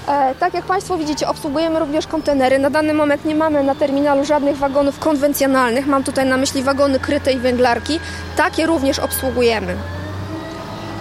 E, 0.07 0.35
tak 0.35 0.53
jak 0.53 0.65
Państwo 0.65 0.97
widzicie, 0.97 1.27
obsługujemy 1.27 1.79
również 1.79 2.07
kontenery. 2.07 2.59
Na 2.59 2.69
dany 2.69 2.93
moment 2.93 3.25
nie 3.25 3.35
mamy 3.35 3.63
na 3.63 3.75
terminalu 3.75 4.25
żadnych 4.25 4.57
wagonów 4.57 4.99
konwencjonalnych. 4.99 5.87
Mam 5.87 6.03
tutaj 6.03 6.25
na 6.25 6.37
myśli 6.37 6.63
wagony 6.63 6.99
kryte 6.99 7.33
i 7.33 7.39
węglarki. 7.39 7.99
Takie 8.37 8.65
również 8.65 8.99
obsługujemy. 8.99 9.75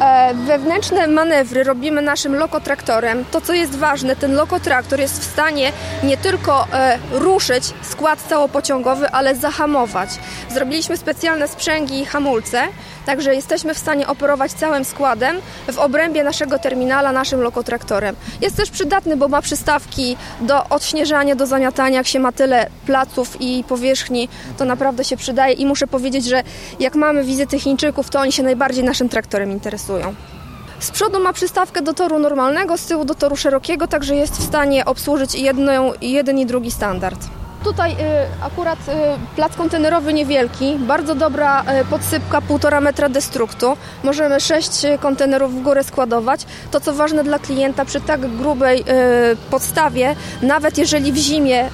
E, 0.00 0.34
wewnętrzne 0.34 1.06
manewry 1.06 1.64
robimy 1.64 2.02
naszym 2.02 2.34
lokotraktorem. 2.36 3.24
To, 3.30 3.40
co 3.40 3.52
jest 3.52 3.76
ważne, 3.76 4.16
ten 4.16 4.34
lokotraktor 4.34 5.00
jest 5.00 5.20
w 5.20 5.32
stanie 5.32 5.72
nie 6.02 6.16
tylko 6.16 6.66
e, 6.72 6.98
ruszyć 7.10 7.64
skład 7.82 8.22
całopociągowy, 8.22 9.10
ale 9.10 9.34
zahamować. 9.36 10.08
Zrobiliśmy 10.50 10.96
specjalne 10.96 11.48
sprzęgi 11.48 12.00
i 12.00 12.04
hamulce, 12.04 12.62
także 13.06 13.34
jesteśmy 13.34 13.74
w 13.74 13.78
stanie 13.78 14.06
operować 14.06 14.52
całym 14.52 14.84
składem 14.84 15.36
w 15.72 15.78
obrębie 15.78 16.24
naszego 16.24 16.58
terminala 16.58 17.12
naszym 17.12 17.40
lokotraktorem. 17.40 18.16
Jest 18.40 18.56
też 18.56 18.70
przydatny, 18.70 19.16
bo 19.16 19.28
ma 19.28 19.42
przystawki 19.42 20.16
do 20.40 20.68
odśnieżania, 20.68 21.36
do 21.36 21.46
zamiatania. 21.46 21.96
Jak 21.96 22.06
się 22.06 22.20
ma 22.20 22.32
tyle 22.32 22.66
placów 22.86 23.36
i 23.40 23.64
powierzchni, 23.68 24.28
to 24.58 24.64
naprawdę 24.64 25.04
się 25.04 25.16
przydaje 25.16 25.54
i 25.54 25.66
muszę 25.66 25.86
powiedzieć, 25.86 26.24
że 26.24 26.42
jak 26.80 26.94
mamy 26.94 27.24
wizyty 27.24 27.58
Chińczyków, 27.58 28.10
to 28.10 28.20
oni 28.20 28.32
się 28.32 28.42
najbardziej 28.42 28.84
naszym 28.84 29.08
traktorem 29.08 29.50
interesują. 29.50 29.89
Z 30.81 30.90
przodu 30.90 31.20
ma 31.20 31.33
przystawkę 31.33 31.83
do 31.83 31.94
toru 31.94 32.18
normalnego, 32.18 32.79
z 32.79 32.87
tyłu 32.87 33.05
do 33.05 33.14
toru 33.14 33.37
szerokiego, 33.37 33.87
także 33.87 34.16
jest 34.16 34.37
w 34.38 34.44
stanie 34.44 34.85
obsłużyć 34.85 35.35
jedną, 35.35 35.92
jeden 36.00 36.38
i 36.38 36.46
drugi 36.46 36.70
standard. 36.70 37.26
Tutaj 37.64 37.92
y, 37.92 37.96
akurat 38.42 38.79
y, 38.79 38.92
plac 39.37 39.57
kontenerowy 39.57 40.12
niewielki, 40.12 40.76
bardzo 40.79 41.14
dobra 41.14 41.62
y, 41.62 41.85
podsypka, 41.85 42.40
półtora 42.40 42.81
metra 42.81 43.09
destruktu. 43.09 43.76
Możemy 44.05 44.40
sześć 44.40 44.70
kontenerów 45.00 45.55
w 45.55 45.62
górę 45.62 45.85
składować. 45.85 46.46
To 46.70 46.81
co 46.81 46.92
ważne 46.92 47.24
dla 47.24 47.38
klienta 47.38 47.85
przy 47.85 48.00
tak 48.00 48.37
grubej 48.37 48.81
y, 48.81 48.85
podstawie, 49.50 50.16
nawet 50.42 50.79
jeżeli 50.79 51.12
w 51.12 51.16
zimie 51.16 51.68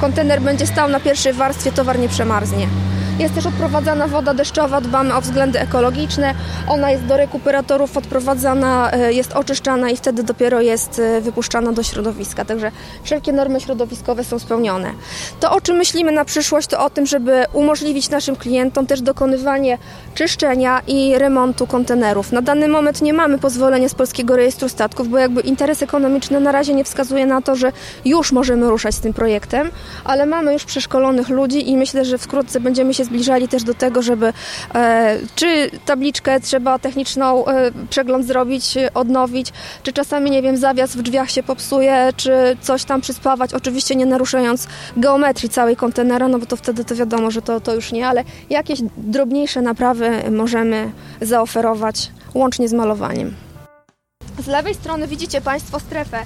kontener 0.00 0.40
będzie 0.40 0.66
stał 0.66 0.88
na 0.88 1.00
pierwszej 1.00 1.32
warstwie, 1.32 1.72
towar 1.72 1.98
nie 1.98 2.08
przemarznie. 2.08 2.66
Jest 3.18 3.34
też 3.34 3.46
odprowadzana 3.46 4.08
woda 4.08 4.34
deszczowa, 4.34 4.80
dbamy 4.80 5.14
o 5.14 5.20
względy 5.20 5.60
ekologiczne. 5.60 6.34
Ona 6.68 6.90
jest 6.90 7.04
do 7.04 7.16
rekuperatorów 7.16 7.96
odprowadzana, 7.96 8.92
e, 8.92 9.12
jest 9.12 9.32
oczyszczana 9.32 9.90
i 9.90 9.96
wtedy 9.96 10.22
dopiero 10.22 10.60
jest 10.60 10.98
e, 10.98 11.20
wypuszczana 11.20 11.72
do 11.72 11.82
środowiska. 11.82 12.44
Także 12.44 12.70
wszelkie 13.02 13.32
normy 13.32 13.60
środowiskowe 13.60 14.24
są 14.24 14.38
spełnione. 14.38 14.90
To, 15.40 15.52
o 15.52 15.60
czym 15.60 15.76
myślimy 15.76 16.12
na 16.12 16.24
przyszłość, 16.24 16.68
to 16.68 16.84
o 16.84 16.90
tym, 16.90 17.06
żeby 17.06 17.44
umożliwić 17.52 18.10
naszym 18.10 18.36
klientom 18.36 18.86
też 18.86 19.02
dokonywanie 19.02 19.78
czyszczenia 20.14 20.80
i 20.86 21.18
remontu 21.18 21.66
kontenerów. 21.66 22.32
Na 22.32 22.42
dany 22.42 22.68
moment 22.68 23.02
nie 23.02 23.12
mamy 23.12 23.38
pozwolenia 23.38 23.88
z 23.88 23.94
Polskiego 23.94 24.36
Rejestru 24.36 24.68
Statków, 24.68 25.08
bo 25.08 25.18
jakby 25.18 25.40
interes 25.40 25.82
ekonomiczny 25.82 26.40
na 26.40 26.52
razie 26.52 26.74
nie 26.74 26.84
wskazuje 26.84 27.26
na 27.26 27.42
to, 27.42 27.56
że 27.56 27.72
już 28.04 28.32
możemy 28.32 28.70
ruszać 28.70 28.94
z 28.94 29.00
tym 29.00 29.12
projektem, 29.12 29.70
ale 30.04 30.26
mamy 30.26 30.52
już 30.52 30.64
przeszkolonych 30.64 31.28
ludzi 31.28 31.70
i 31.70 31.76
myślę, 31.76 32.04
że 32.04 32.18
wkrótce 32.18 32.60
będziemy 32.60 32.94
się 32.94 33.05
zbliżali 33.06 33.48
też 33.48 33.62
do 33.62 33.74
tego, 33.74 34.02
żeby 34.02 34.32
e, 34.74 35.18
czy 35.34 35.70
tabliczkę 35.84 36.40
trzeba 36.40 36.78
techniczną 36.78 37.46
e, 37.46 37.70
przegląd 37.90 38.26
zrobić, 38.26 38.74
odnowić, 38.94 39.52
czy 39.82 39.92
czasami, 39.92 40.30
nie 40.30 40.42
wiem, 40.42 40.56
zawias 40.56 40.96
w 40.96 41.02
drzwiach 41.02 41.30
się 41.30 41.42
popsuje, 41.42 42.08
czy 42.16 42.56
coś 42.60 42.84
tam 42.84 43.00
przyspawać, 43.00 43.54
oczywiście 43.54 43.96
nie 43.96 44.06
naruszając 44.06 44.66
geometrii 44.96 45.48
całej 45.48 45.76
kontenera, 45.76 46.28
no 46.28 46.38
bo 46.38 46.46
to 46.46 46.56
wtedy 46.56 46.84
to 46.84 46.94
wiadomo, 46.94 47.30
że 47.30 47.42
to, 47.42 47.60
to 47.60 47.74
już 47.74 47.92
nie, 47.92 48.08
ale 48.08 48.24
jakieś 48.50 48.80
drobniejsze 48.96 49.62
naprawy 49.62 50.10
możemy 50.30 50.90
zaoferować 51.20 52.10
łącznie 52.34 52.68
z 52.68 52.72
malowaniem. 52.72 53.34
Z 54.38 54.46
lewej 54.46 54.74
strony 54.74 55.06
widzicie 55.06 55.40
Państwo 55.40 55.80
strefę 55.80 56.22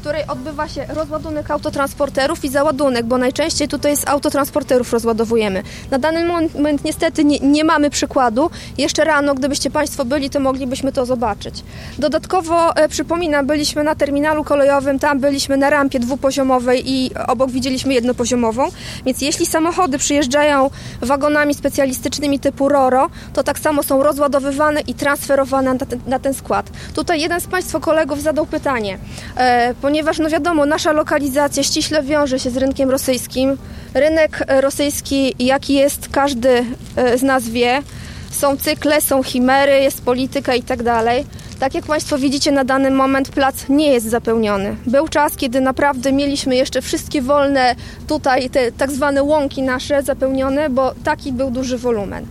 której 0.00 0.26
odbywa 0.28 0.68
się 0.68 0.86
rozładunek 0.88 1.50
autotransporterów 1.50 2.44
i 2.44 2.48
załadunek, 2.48 3.06
bo 3.06 3.18
najczęściej 3.18 3.68
tutaj 3.68 3.96
z 3.96 4.08
autotransporterów 4.08 4.92
rozładowujemy. 4.92 5.62
Na 5.90 5.98
dany 5.98 6.26
moment 6.54 6.84
niestety 6.84 7.24
nie, 7.24 7.38
nie, 7.38 7.64
mamy 7.64 7.90
przykładu. 7.90 8.50
Jeszcze 8.78 9.04
rano, 9.04 9.34
gdybyście 9.34 9.70
Państwo 9.70 10.04
byli, 10.04 10.30
to 10.30 10.40
moglibyśmy 10.40 10.92
to 10.92 11.06
zobaczyć. 11.06 11.64
Dodatkowo 11.98 12.76
e, 12.76 12.88
przypominam, 12.88 13.46
byliśmy 13.46 13.84
na 13.84 13.94
terminalu 13.94 14.44
kolejowym, 14.44 14.98
tam 14.98 15.20
byliśmy 15.20 15.56
na 15.56 15.70
rampie 15.70 16.00
dwupoziomowej 16.00 16.90
i 16.90 17.10
obok 17.26 17.50
widzieliśmy 17.50 17.94
jednopoziomową, 17.94 18.68
więc 19.06 19.20
jeśli 19.20 19.46
samochody 19.46 19.98
przyjeżdżają 19.98 20.70
wagonami 21.00 21.54
specjalistycznymi 21.54 22.38
typu 22.38 22.68
RORO, 22.68 23.10
to 23.32 23.42
tak 23.42 23.58
samo 23.58 23.82
są 23.82 24.02
rozładowywane 24.02 24.80
i 24.80 24.94
transferowane 24.94 25.74
na 25.74 25.86
ten, 25.86 26.00
na 26.06 26.18
ten 26.18 26.34
skład. 26.34 26.70
Tutaj 26.94 27.20
jeden 27.20 27.40
z 27.40 27.46
Państwa 27.46 27.80
kolegów 27.80 28.22
zadał 28.22 28.46
pytanie, 28.46 28.98
e, 29.36 29.74
ponieważ 29.88 30.18
no 30.18 30.28
wiadomo, 30.28 30.66
nasza 30.66 30.92
lokalizacja 30.92 31.62
ściśle 31.62 32.02
wiąże 32.02 32.38
się 32.38 32.50
z 32.50 32.56
rynkiem 32.56 32.90
rosyjskim. 32.90 33.58
Rynek 33.94 34.44
rosyjski, 34.48 35.34
jaki 35.38 35.74
jest, 35.74 36.08
każdy 36.08 36.64
e, 36.96 37.18
z 37.18 37.22
nas 37.22 37.48
wie. 37.48 37.82
Są 38.30 38.56
cykle, 38.56 39.00
są 39.00 39.22
chimery, 39.22 39.80
jest 39.80 40.02
polityka 40.02 40.54
i 40.54 40.62
tak 40.62 40.82
dalej. 40.82 41.24
Tak 41.60 41.74
jak 41.74 41.86
Państwo 41.86 42.18
widzicie, 42.18 42.52
na 42.52 42.64
dany 42.64 42.90
moment 42.90 43.28
plac 43.28 43.68
nie 43.68 43.92
jest 43.92 44.06
zapełniony. 44.06 44.76
Był 44.86 45.08
czas, 45.08 45.36
kiedy 45.36 45.60
naprawdę 45.60 46.12
mieliśmy 46.12 46.56
jeszcze 46.56 46.82
wszystkie 46.82 47.22
wolne 47.22 47.74
tutaj, 48.08 48.50
te 48.50 48.72
tak 48.72 48.90
zwane 48.90 49.22
łąki 49.22 49.62
nasze 49.62 50.02
zapełnione, 50.02 50.70
bo 50.70 50.94
taki 51.04 51.32
był 51.32 51.50
duży 51.50 51.78
wolumen. 51.78 52.26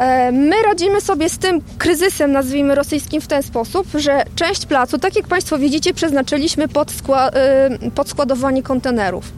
E, 0.00 0.32
my 0.32 0.62
radzimy 0.62 1.00
sobie 1.00 1.28
z 1.28 1.38
tym 1.38 1.60
kryzysem, 1.78 2.32
nazwijmy 2.32 2.74
rosyjskim, 2.74 3.20
w 3.20 3.26
ten 3.26 3.42
sposób, 3.42 3.86
że 3.94 4.24
część 4.34 4.66
placu, 4.66 4.98
tak 4.98 5.16
jak 5.16 5.26
Państwo 5.28 5.58
widzicie, 5.58 5.94
przeznaczyliśmy 5.94 6.68
pod, 6.68 6.92
e, 7.10 7.70
pod 7.94 8.08
składowanie 8.08 8.62
kontenerów. 8.62 9.32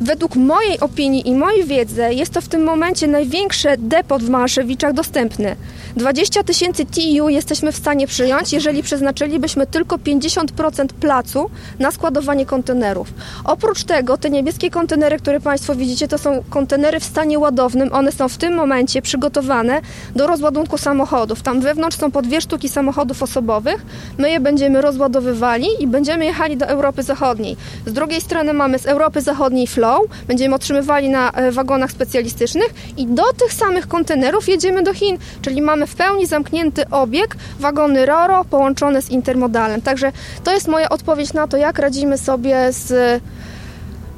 Według 0.00 0.36
mojej 0.36 0.80
opinii 0.80 1.28
i 1.28 1.34
mojej 1.34 1.64
wiedzy 1.64 2.02
jest 2.10 2.32
to 2.32 2.40
w 2.40 2.48
tym 2.48 2.64
momencie 2.64 3.06
największe 3.06 3.76
depot 3.78 4.22
w 4.22 4.30
Małaszewiczach 4.30 4.92
dostępny. 4.92 5.56
20 5.96 6.42
tysięcy 6.42 6.84
TU 6.84 7.28
jesteśmy 7.28 7.72
w 7.72 7.76
stanie 7.76 8.06
przyjąć, 8.06 8.52
jeżeli 8.52 8.82
przeznaczylibyśmy 8.82 9.66
tylko 9.66 9.96
50% 9.96 10.86
placu 10.86 11.50
na 11.78 11.90
składowanie 11.90 12.46
kontenerów. 12.46 13.12
Oprócz 13.44 13.84
tego 13.84 14.18
te 14.18 14.30
niebieskie 14.30 14.70
kontenery, 14.70 15.18
które 15.18 15.40
Państwo 15.40 15.74
widzicie, 15.74 16.08
to 16.08 16.18
są 16.18 16.44
kontenery 16.50 17.00
w 17.00 17.04
stanie 17.04 17.38
ładownym. 17.38 17.92
One 17.92 18.12
są 18.12 18.28
w 18.28 18.36
tym 18.36 18.54
momencie 18.54 19.02
przygotowane 19.02 19.80
do 20.16 20.26
rozładunku 20.26 20.78
samochodów. 20.78 21.42
Tam 21.42 21.60
wewnątrz 21.60 21.98
są 21.98 22.10
po 22.10 22.22
dwie 22.22 22.40
sztuki 22.40 22.68
samochodów 22.68 23.22
osobowych. 23.22 23.86
My 24.18 24.30
je 24.30 24.40
będziemy 24.40 24.80
rozładowywali 24.80 25.66
i 25.80 25.86
będziemy 25.86 26.24
jechali 26.24 26.56
do 26.56 26.66
Europy 26.66 27.02
Zachodniej. 27.02 27.56
Z 27.86 27.92
drugiej 27.92 28.20
strony 28.20 28.52
mamy 28.52 28.78
z 28.78 28.86
Europy 28.86 29.13
Zachodniej 29.20 29.66
flow, 29.66 30.06
będziemy 30.26 30.54
otrzymywali 30.54 31.08
na 31.08 31.30
e, 31.30 31.52
wagonach 31.52 31.90
specjalistycznych 31.90 32.74
i 32.96 33.06
do 33.06 33.32
tych 33.32 33.52
samych 33.52 33.88
kontenerów 33.88 34.48
jedziemy 34.48 34.82
do 34.82 34.94
Chin, 34.94 35.18
czyli 35.42 35.62
mamy 35.62 35.86
w 35.86 35.94
pełni 35.94 36.26
zamknięty 36.26 36.88
obieg, 36.90 37.36
wagony 37.60 38.06
RORO 38.06 38.44
połączone 38.44 39.02
z 39.02 39.10
intermodalem. 39.10 39.82
Także 39.82 40.12
to 40.44 40.52
jest 40.52 40.68
moja 40.68 40.88
odpowiedź 40.88 41.32
na 41.32 41.48
to, 41.48 41.56
jak 41.56 41.78
radzimy 41.78 42.18
sobie 42.18 42.72
z 42.72 43.22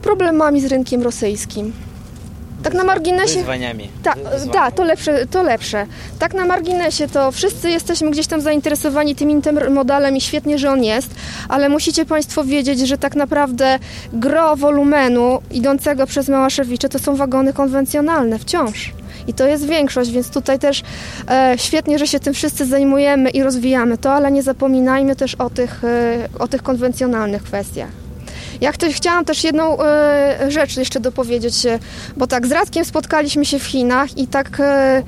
problemami 0.02 0.60
z 0.60 0.64
rynkiem 0.66 1.02
rosyjskim. 1.02 1.72
Tak 2.66 2.74
na 2.74 2.84
marginesie. 2.84 3.38
Wyzwaniami. 3.38 3.88
Tak, 4.02 4.18
ta, 4.52 4.70
to 4.70 4.84
lepsze, 4.84 5.26
to 5.26 5.42
lepsze. 5.42 5.86
Tak 6.18 6.34
na 6.34 6.44
marginesie 6.44 7.08
to 7.08 7.32
wszyscy 7.32 7.70
jesteśmy 7.70 8.10
gdzieś 8.10 8.26
tam 8.26 8.40
zainteresowani 8.40 9.14
tym 9.14 9.30
intermodalem 9.30 10.16
i 10.16 10.20
świetnie, 10.20 10.58
że 10.58 10.70
on 10.70 10.84
jest, 10.84 11.10
ale 11.48 11.68
musicie 11.68 12.04
Państwo 12.04 12.44
wiedzieć, 12.44 12.80
że 12.80 12.98
tak 12.98 13.16
naprawdę 13.16 13.78
gro 14.12 14.56
wolumenu 14.56 15.38
idącego 15.50 16.06
przez 16.06 16.28
Małaszewicze 16.28 16.88
to 16.88 16.98
są 16.98 17.16
wagony 17.16 17.52
konwencjonalne 17.52 18.38
wciąż. 18.38 18.92
I 19.26 19.34
to 19.34 19.46
jest 19.46 19.66
większość, 19.66 20.10
więc 20.10 20.30
tutaj 20.30 20.58
też 20.58 20.82
e, 21.30 21.54
świetnie, 21.56 21.98
że 21.98 22.06
się 22.06 22.20
tym 22.20 22.34
wszyscy 22.34 22.66
zajmujemy 22.66 23.30
i 23.30 23.42
rozwijamy 23.42 23.98
to, 23.98 24.12
ale 24.12 24.32
nie 24.32 24.42
zapominajmy 24.42 25.16
też 25.16 25.34
o 25.34 25.50
tych, 25.50 25.84
e, 25.84 26.28
o 26.38 26.48
tych 26.48 26.62
konwencjonalnych 26.62 27.42
kwestiach. 27.42 28.05
Ja 28.60 28.72
chciałam 28.92 29.24
też 29.24 29.44
jedną 29.44 29.82
e, 29.82 30.50
rzecz 30.50 30.76
jeszcze 30.76 31.00
dopowiedzieć, 31.00 31.54
bo 32.16 32.26
tak 32.26 32.46
z 32.46 32.52
Radkiem 32.52 32.84
spotkaliśmy 32.84 33.44
się 33.44 33.58
w 33.58 33.64
Chinach 33.64 34.18
i 34.18 34.26
tak... 34.26 34.60
E, 34.60 35.02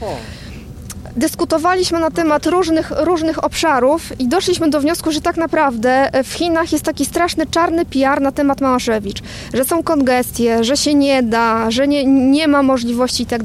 dyskutowaliśmy 1.16 2.00
na 2.00 2.10
temat 2.10 2.46
różnych, 2.46 2.92
różnych 2.96 3.44
obszarów 3.44 4.20
i 4.20 4.28
doszliśmy 4.28 4.70
do 4.70 4.80
wniosku, 4.80 5.12
że 5.12 5.20
tak 5.20 5.36
naprawdę 5.36 6.10
w 6.24 6.32
Chinach 6.32 6.72
jest 6.72 6.84
taki 6.84 7.04
straszny 7.04 7.46
czarny 7.46 7.84
PR 7.84 8.20
na 8.20 8.32
temat 8.32 8.60
Małaszewicz, 8.60 9.22
że 9.54 9.64
są 9.64 9.82
kongestie, 9.82 10.64
że 10.64 10.76
się 10.76 10.94
nie 10.94 11.22
da, 11.22 11.70
że 11.70 11.88
nie, 11.88 12.04
nie 12.04 12.48
ma 12.48 12.62
możliwości 12.62 13.22
i 13.22 13.26
tak. 13.26 13.42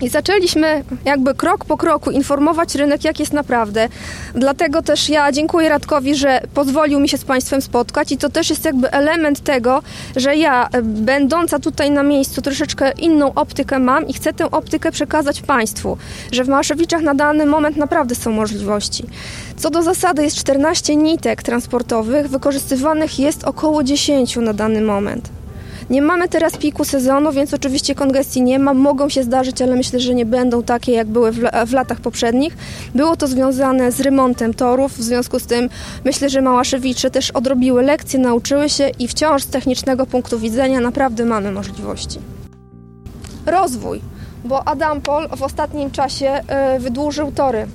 I 0.00 0.08
zaczęliśmy 0.08 0.84
jakby 1.04 1.34
krok 1.34 1.64
po 1.64 1.76
kroku 1.76 2.10
informować 2.10 2.74
rynek, 2.74 3.04
jak 3.04 3.20
jest 3.20 3.32
naprawdę. 3.32 3.88
Dlatego 4.34 4.82
też 4.82 5.08
ja 5.08 5.32
dziękuję 5.32 5.68
Radkowi, 5.68 6.14
że 6.14 6.40
pozwolił 6.54 7.00
mi 7.00 7.08
się 7.08 7.18
z 7.18 7.24
Państwem 7.24 7.62
spotkać 7.62 8.12
i 8.12 8.16
to 8.16 8.28
też 8.28 8.50
jest 8.50 8.64
jakby 8.64 8.90
element 8.90 9.40
tego, 9.40 9.82
że 10.16 10.36
ja, 10.36 10.68
będąca 10.82 11.58
tutaj 11.58 11.90
na 11.90 12.02
miejscu, 12.02 12.42
troszeczkę 12.42 12.92
inną 12.92 13.34
optykę 13.34 13.78
mam 13.78 14.08
i 14.08 14.12
chcę 14.12 14.32
tę 14.32 14.50
optykę 14.50 14.92
przekazać 14.92 15.42
Państwu, 15.42 15.96
że 16.32 16.44
w 16.44 16.48
Maszewiczach 16.48 17.02
na 17.02 17.14
dany 17.14 17.46
moment 17.46 17.76
naprawdę 17.76 18.14
są 18.14 18.30
możliwości. 18.30 19.04
Co 19.56 19.70
do 19.70 19.82
zasady 19.82 20.22
jest 20.22 20.36
14 20.36 20.96
nitek 20.96 21.42
transportowych, 21.42 22.28
wykorzystywanych 22.28 23.18
jest 23.18 23.44
około 23.44 23.82
10 23.82 24.36
na 24.36 24.52
dany 24.52 24.80
moment. 24.80 25.39
Nie 25.90 26.02
mamy 26.02 26.28
teraz 26.28 26.56
piku 26.56 26.84
sezonu, 26.84 27.32
więc 27.32 27.54
oczywiście 27.54 27.94
kongestii 27.94 28.42
nie 28.42 28.58
ma. 28.58 28.74
Mogą 28.74 29.08
się 29.08 29.22
zdarzyć, 29.22 29.62
ale 29.62 29.76
myślę, 29.76 30.00
że 30.00 30.14
nie 30.14 30.26
będą 30.26 30.62
takie, 30.62 30.92
jak 30.92 31.06
były 31.06 31.32
w, 31.32 31.40
w 31.66 31.72
latach 31.72 32.00
poprzednich. 32.00 32.56
Było 32.94 33.16
to 33.16 33.26
związane 33.26 33.92
z 33.92 34.00
remontem 34.00 34.54
torów, 34.54 34.92
w 34.92 35.02
związku 35.02 35.38
z 35.38 35.46
tym 35.46 35.68
myślę, 36.04 36.30
że 36.30 36.42
Małaszewicze 36.42 37.10
też 37.10 37.30
odrobiły 37.30 37.82
lekcje, 37.82 38.18
nauczyły 38.18 38.68
się 38.68 38.90
i 38.98 39.08
wciąż 39.08 39.42
z 39.42 39.46
technicznego 39.46 40.06
punktu 40.06 40.38
widzenia 40.38 40.80
naprawdę 40.80 41.24
mamy 41.24 41.52
możliwości. 41.52 42.18
Rozwój, 43.46 44.00
bo 44.44 44.68
Adampol 44.68 45.28
w 45.36 45.42
ostatnim 45.42 45.90
czasie 45.90 46.40
y, 46.76 46.80
wydłużył 46.80 47.32
tory. 47.32 47.66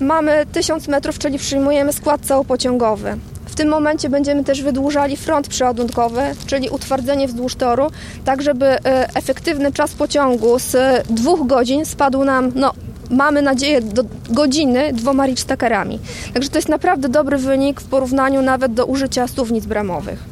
Mamy 0.00 0.46
1000 0.52 0.88
metrów, 0.88 1.18
czyli 1.18 1.38
przyjmujemy 1.38 1.92
skład 1.92 2.20
całopociągowy. 2.20 3.18
W 3.52 3.54
tym 3.54 3.68
momencie 3.68 4.08
będziemy 4.08 4.44
też 4.44 4.62
wydłużali 4.62 5.16
front 5.16 5.48
przeładunkowy, 5.48 6.20
czyli 6.46 6.68
utwardzenie 6.68 7.28
wzdłuż 7.28 7.54
toru, 7.54 7.90
tak 8.24 8.42
żeby 8.42 8.66
e, 8.66 8.78
efektywny 9.14 9.72
czas 9.72 9.94
pociągu 9.94 10.58
z 10.58 10.76
dwóch 11.10 11.46
godzin 11.46 11.86
spadł 11.86 12.24
nam, 12.24 12.52
no 12.54 12.72
mamy 13.10 13.42
nadzieję, 13.42 13.80
do 13.80 14.04
godziny 14.30 14.92
dwoma 14.92 15.26
ricztakerami. 15.26 15.98
Także 16.34 16.50
to 16.50 16.58
jest 16.58 16.68
naprawdę 16.68 17.08
dobry 17.08 17.38
wynik 17.38 17.80
w 17.80 17.84
porównaniu 17.84 18.42
nawet 18.42 18.74
do 18.74 18.86
użycia 18.86 19.28
suwnic 19.28 19.66
bramowych. 19.66 20.24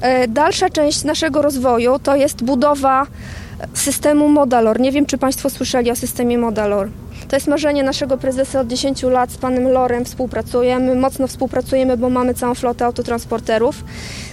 E, 0.00 0.28
dalsza 0.28 0.70
część 0.70 1.04
naszego 1.04 1.42
rozwoju 1.42 1.98
to 1.98 2.16
jest 2.16 2.44
budowa 2.44 3.06
systemu 3.74 4.28
Modalor. 4.28 4.80
Nie 4.80 4.92
wiem, 4.92 5.06
czy 5.06 5.18
Państwo 5.18 5.50
słyszeli 5.50 5.90
o 5.90 5.96
systemie 5.96 6.38
Modalor. 6.38 6.88
To 7.28 7.36
jest 7.36 7.46
marzenie 7.46 7.82
naszego 7.82 8.18
prezesa 8.18 8.60
od 8.60 8.66
10 8.66 9.02
lat. 9.02 9.30
Z 9.30 9.36
panem 9.36 9.68
Lorem 9.68 10.04
współpracujemy. 10.04 10.94
Mocno 10.94 11.26
współpracujemy, 11.26 11.96
bo 11.96 12.10
mamy 12.10 12.34
całą 12.34 12.54
flotę 12.54 12.84
autotransporterów. 12.84 13.84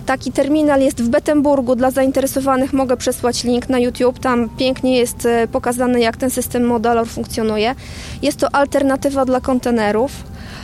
Taki 0.06 0.32
terminal 0.32 0.82
jest 0.82 1.04
w 1.04 1.10
Betemburgu. 1.10 1.75
Dla 1.75 1.91
zainteresowanych 1.91 2.73
mogę 2.73 2.97
przesłać 2.97 3.43
link 3.43 3.69
na 3.69 3.80
YouTube. 3.80 4.19
Tam 4.19 4.49
pięknie 4.49 4.97
jest 4.97 5.25
e, 5.25 5.47
pokazane, 5.47 5.99
jak 5.99 6.17
ten 6.17 6.30
system 6.30 6.65
Modalor 6.65 7.08
funkcjonuje. 7.08 7.75
Jest 8.21 8.38
to 8.38 8.56
alternatywa 8.56 9.25
dla 9.25 9.41
kontenerów. 9.41 10.12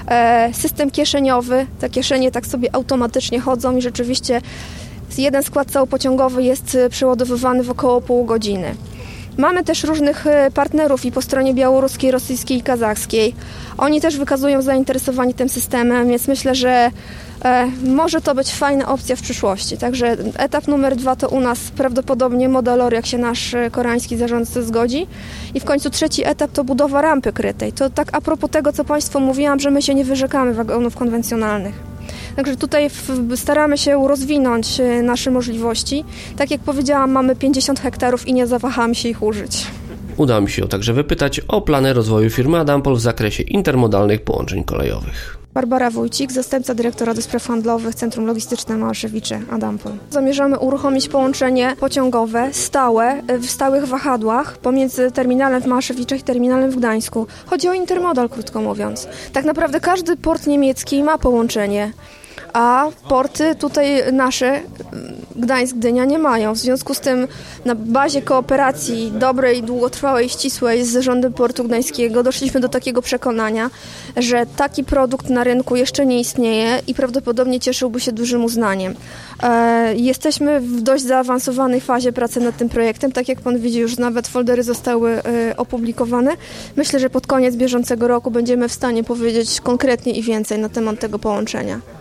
E, 0.07 0.49
system 0.53 0.91
kieszeniowy. 0.91 1.65
Te 1.79 1.89
kieszenie 1.89 2.31
tak 2.31 2.45
sobie 2.45 2.75
automatycznie 2.75 3.39
chodzą 3.39 3.77
i 3.77 3.81
rzeczywiście 3.81 4.41
jeden 5.17 5.43
skład 5.43 5.71
całopociągowy 5.71 6.43
jest 6.43 6.75
e, 6.75 6.89
przeładowywany 6.89 7.63
w 7.63 7.69
około 7.69 8.01
pół 8.01 8.25
godziny. 8.25 8.75
Mamy 9.37 9.63
też 9.63 9.83
różnych 9.83 10.27
e, 10.27 10.51
partnerów 10.51 11.05
i 11.05 11.11
po 11.11 11.21
stronie 11.21 11.53
białoruskiej, 11.53 12.11
rosyjskiej 12.11 12.57
i 12.57 12.61
kazachskiej. 12.61 13.35
Oni 13.77 14.01
też 14.01 14.17
wykazują 14.17 14.61
zainteresowanie 14.61 15.33
tym 15.33 15.49
systemem, 15.49 16.07
więc 16.07 16.27
myślę, 16.27 16.55
że 16.55 16.91
e, 17.45 17.67
może 17.83 18.21
to 18.21 18.35
być 18.35 18.51
fajna 18.53 18.87
opcja 18.87 19.15
w 19.15 19.21
przyszłości. 19.21 19.77
Także 19.77 20.17
etap 20.37 20.67
numer 20.67 20.95
dwa 20.95 21.15
to 21.15 21.29
u 21.29 21.39
nas 21.39 21.59
prawdopodobnie 21.59 22.49
modelor, 22.49 22.93
jak 22.93 23.05
się 23.05 23.17
nasz 23.17 23.53
e, 23.53 23.71
koreański 23.71 24.17
zarządca 24.17 24.61
zgodzi. 24.61 25.07
I 25.53 25.59
w 25.59 25.65
końcu 25.65 25.89
trzeci 25.89 26.27
etap 26.27 26.51
to 26.51 26.63
budowa 26.63 27.01
rampy 27.01 27.33
krytej. 27.33 27.73
To 27.73 27.89
tak 27.89 28.07
a 28.11 28.21
propos 28.21 28.49
tego, 28.49 28.73
co 28.73 28.85
Państwu 28.85 29.19
mówiłam, 29.19 29.59
że 29.59 29.71
my 29.71 29.81
się 29.81 29.93
nie 29.93 30.05
wyrzekamy 30.05 30.53
wagonów 30.53 30.95
konwencjonalnych. 30.95 31.94
Także 32.35 32.55
tutaj 32.55 32.89
staramy 33.35 33.77
się 33.77 34.07
rozwinąć 34.07 34.79
e, 34.79 35.01
nasze 35.01 35.31
możliwości. 35.31 36.05
Tak 36.37 36.51
jak 36.51 36.61
powiedziałam, 36.61 37.11
mamy 37.11 37.35
50 37.35 37.79
hektarów 37.79 38.27
i 38.27 38.33
nie 38.33 38.47
zawahamy 38.47 38.95
się 38.95 39.09
ich 39.09 39.23
użyć. 39.23 39.67
Udało 40.17 40.41
mi 40.41 40.49
się 40.49 40.67
także 40.67 40.93
wypytać 40.93 41.39
o 41.39 41.61
plany 41.61 41.93
rozwoju 41.93 42.29
firmy 42.29 42.59
Adampol 42.59 42.95
w 42.95 43.01
zakresie 43.01 43.43
intermodalnych 43.43 44.21
połączeń 44.21 44.63
kolejowych. 44.63 45.37
Barbara 45.55 45.89
Wójcik, 45.89 46.31
zastępca 46.31 46.75
dyrektora 46.75 47.13
do 47.13 47.21
spraw 47.21 47.47
handlowych 47.47 47.95
Centrum 47.95 48.25
Logistyczne 48.25 48.77
Małaszewicze, 48.77 49.41
Adampol. 49.51 49.91
Zamierzamy 50.09 50.59
uruchomić 50.59 51.09
połączenie 51.09 51.75
pociągowe 51.79 52.49
stałe 52.51 53.21
w 53.39 53.45
stałych 53.45 53.85
wahadłach 53.85 54.57
pomiędzy 54.57 55.11
terminalem 55.11 55.61
w 55.61 55.65
Małaszewiczach 55.65 56.19
i 56.19 56.23
terminalem 56.23 56.71
w 56.71 56.75
Gdańsku. 56.75 57.27
Chodzi 57.45 57.69
o 57.69 57.73
intermodal, 57.73 58.29
krótko 58.29 58.61
mówiąc. 58.61 59.07
Tak 59.33 59.45
naprawdę 59.45 59.79
każdy 59.79 60.17
port 60.17 60.47
niemiecki 60.47 61.03
ma 61.03 61.17
połączenie 61.17 61.91
a 62.55 62.87
porty 63.09 63.55
tutaj 63.55 64.13
nasze, 64.13 64.61
Gdańsk, 65.35 65.75
Gdynia 65.75 66.05
nie 66.05 66.19
mają. 66.19 66.53
W 66.53 66.57
związku 66.57 66.93
z 66.93 66.99
tym 66.99 67.27
na 67.65 67.75
bazie 67.75 68.21
kooperacji 68.21 69.11
dobrej, 69.11 69.63
długotrwałej, 69.63 70.29
ścisłej 70.29 70.85
z 70.85 70.91
zarządem 70.91 71.33
portu 71.33 71.63
gdańskiego 71.63 72.23
doszliśmy 72.23 72.59
do 72.59 72.69
takiego 72.69 73.01
przekonania, 73.01 73.69
że 74.17 74.45
taki 74.55 74.83
produkt 74.83 75.29
na 75.29 75.43
rynku 75.43 75.75
jeszcze 75.75 76.05
nie 76.05 76.19
istnieje 76.19 76.81
i 76.87 76.93
prawdopodobnie 76.93 77.59
cieszyłby 77.59 77.99
się 77.99 78.11
dużym 78.11 78.43
uznaniem. 78.43 78.95
E, 79.43 79.95
jesteśmy 79.95 80.59
w 80.59 80.81
dość 80.81 81.03
zaawansowanej 81.03 81.81
fazie 81.81 82.13
pracy 82.13 82.39
nad 82.39 82.57
tym 82.57 82.69
projektem. 82.69 83.11
Tak 83.11 83.27
jak 83.27 83.41
pan 83.41 83.59
widzi, 83.59 83.79
już 83.79 83.97
nawet 83.97 84.27
foldery 84.27 84.63
zostały 84.63 85.11
e, 85.11 85.57
opublikowane. 85.57 86.31
Myślę, 86.75 86.99
że 86.99 87.09
pod 87.09 87.27
koniec 87.27 87.55
bieżącego 87.55 88.07
roku 88.07 88.31
będziemy 88.31 88.69
w 88.69 88.73
stanie 88.73 89.03
powiedzieć 89.03 89.61
konkretnie 89.61 90.13
i 90.13 90.23
więcej 90.23 90.59
na 90.59 90.69
temat 90.69 90.99
tego 90.99 91.19
połączenia. 91.19 91.94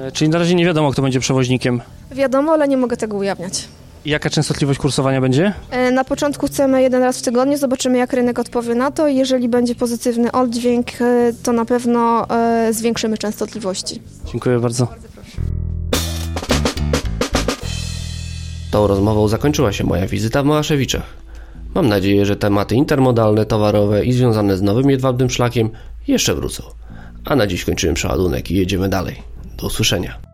E, 0.00 0.12
czyli 0.12 0.30
na 0.30 0.38
razie 0.38 0.54
nie 0.54 0.64
wiadomo, 0.64 0.90
kto 0.92 1.02
będzie 1.02 1.20
przewoźnikiem. 1.20 1.80
Wiadomo, 2.12 2.52
ale 2.52 2.68
nie 2.68 2.76
mogę 2.76 2.96
tego 2.96 3.16
ujawniać. 3.16 3.68
I 4.04 4.10
jaka 4.10 4.30
częstotliwość 4.30 4.80
kursowania 4.80 5.20
będzie? 5.20 5.52
E, 5.70 5.90
na 5.90 6.04
początku 6.04 6.46
chcemy 6.46 6.82
jeden 6.82 7.02
raz 7.02 7.18
w 7.18 7.22
tygodniu, 7.22 7.56
zobaczymy 7.56 7.98
jak 7.98 8.12
rynek 8.12 8.38
odpowie 8.38 8.74
na 8.74 8.90
to. 8.90 9.08
Jeżeli 9.08 9.48
będzie 9.48 9.74
pozytywny 9.74 10.32
oddźwięk, 10.32 10.86
e, 11.00 11.32
to 11.42 11.52
na 11.52 11.64
pewno 11.64 12.26
zwiększymy 12.70 13.18
częstotliwości. 13.18 14.02
Dziękuję 14.26 14.58
bardzo. 14.58 14.88
Tą 18.70 18.86
rozmową 18.86 19.28
zakończyła 19.28 19.72
się 19.72 19.84
moja 19.84 20.06
wizyta 20.06 20.42
w 20.42 20.46
Małaszewiczach. 20.46 21.02
Mam 21.74 21.88
nadzieję, 21.88 22.26
że 22.26 22.36
tematy 22.36 22.74
intermodalne, 22.74 23.46
towarowe 23.46 24.04
i 24.04 24.12
związane 24.12 24.56
z 24.56 24.62
nowym 24.62 24.90
jedwabnym 24.90 25.30
szlakiem 25.30 25.70
jeszcze 26.08 26.34
wrócą. 26.34 26.62
A 27.24 27.36
na 27.36 27.46
dziś 27.46 27.64
kończyłem 27.64 27.94
przeładunek 27.94 28.50
i 28.50 28.54
jedziemy 28.54 28.88
dalej. 28.88 29.30
Do 29.60 29.66
usłyszenia. 29.66 30.29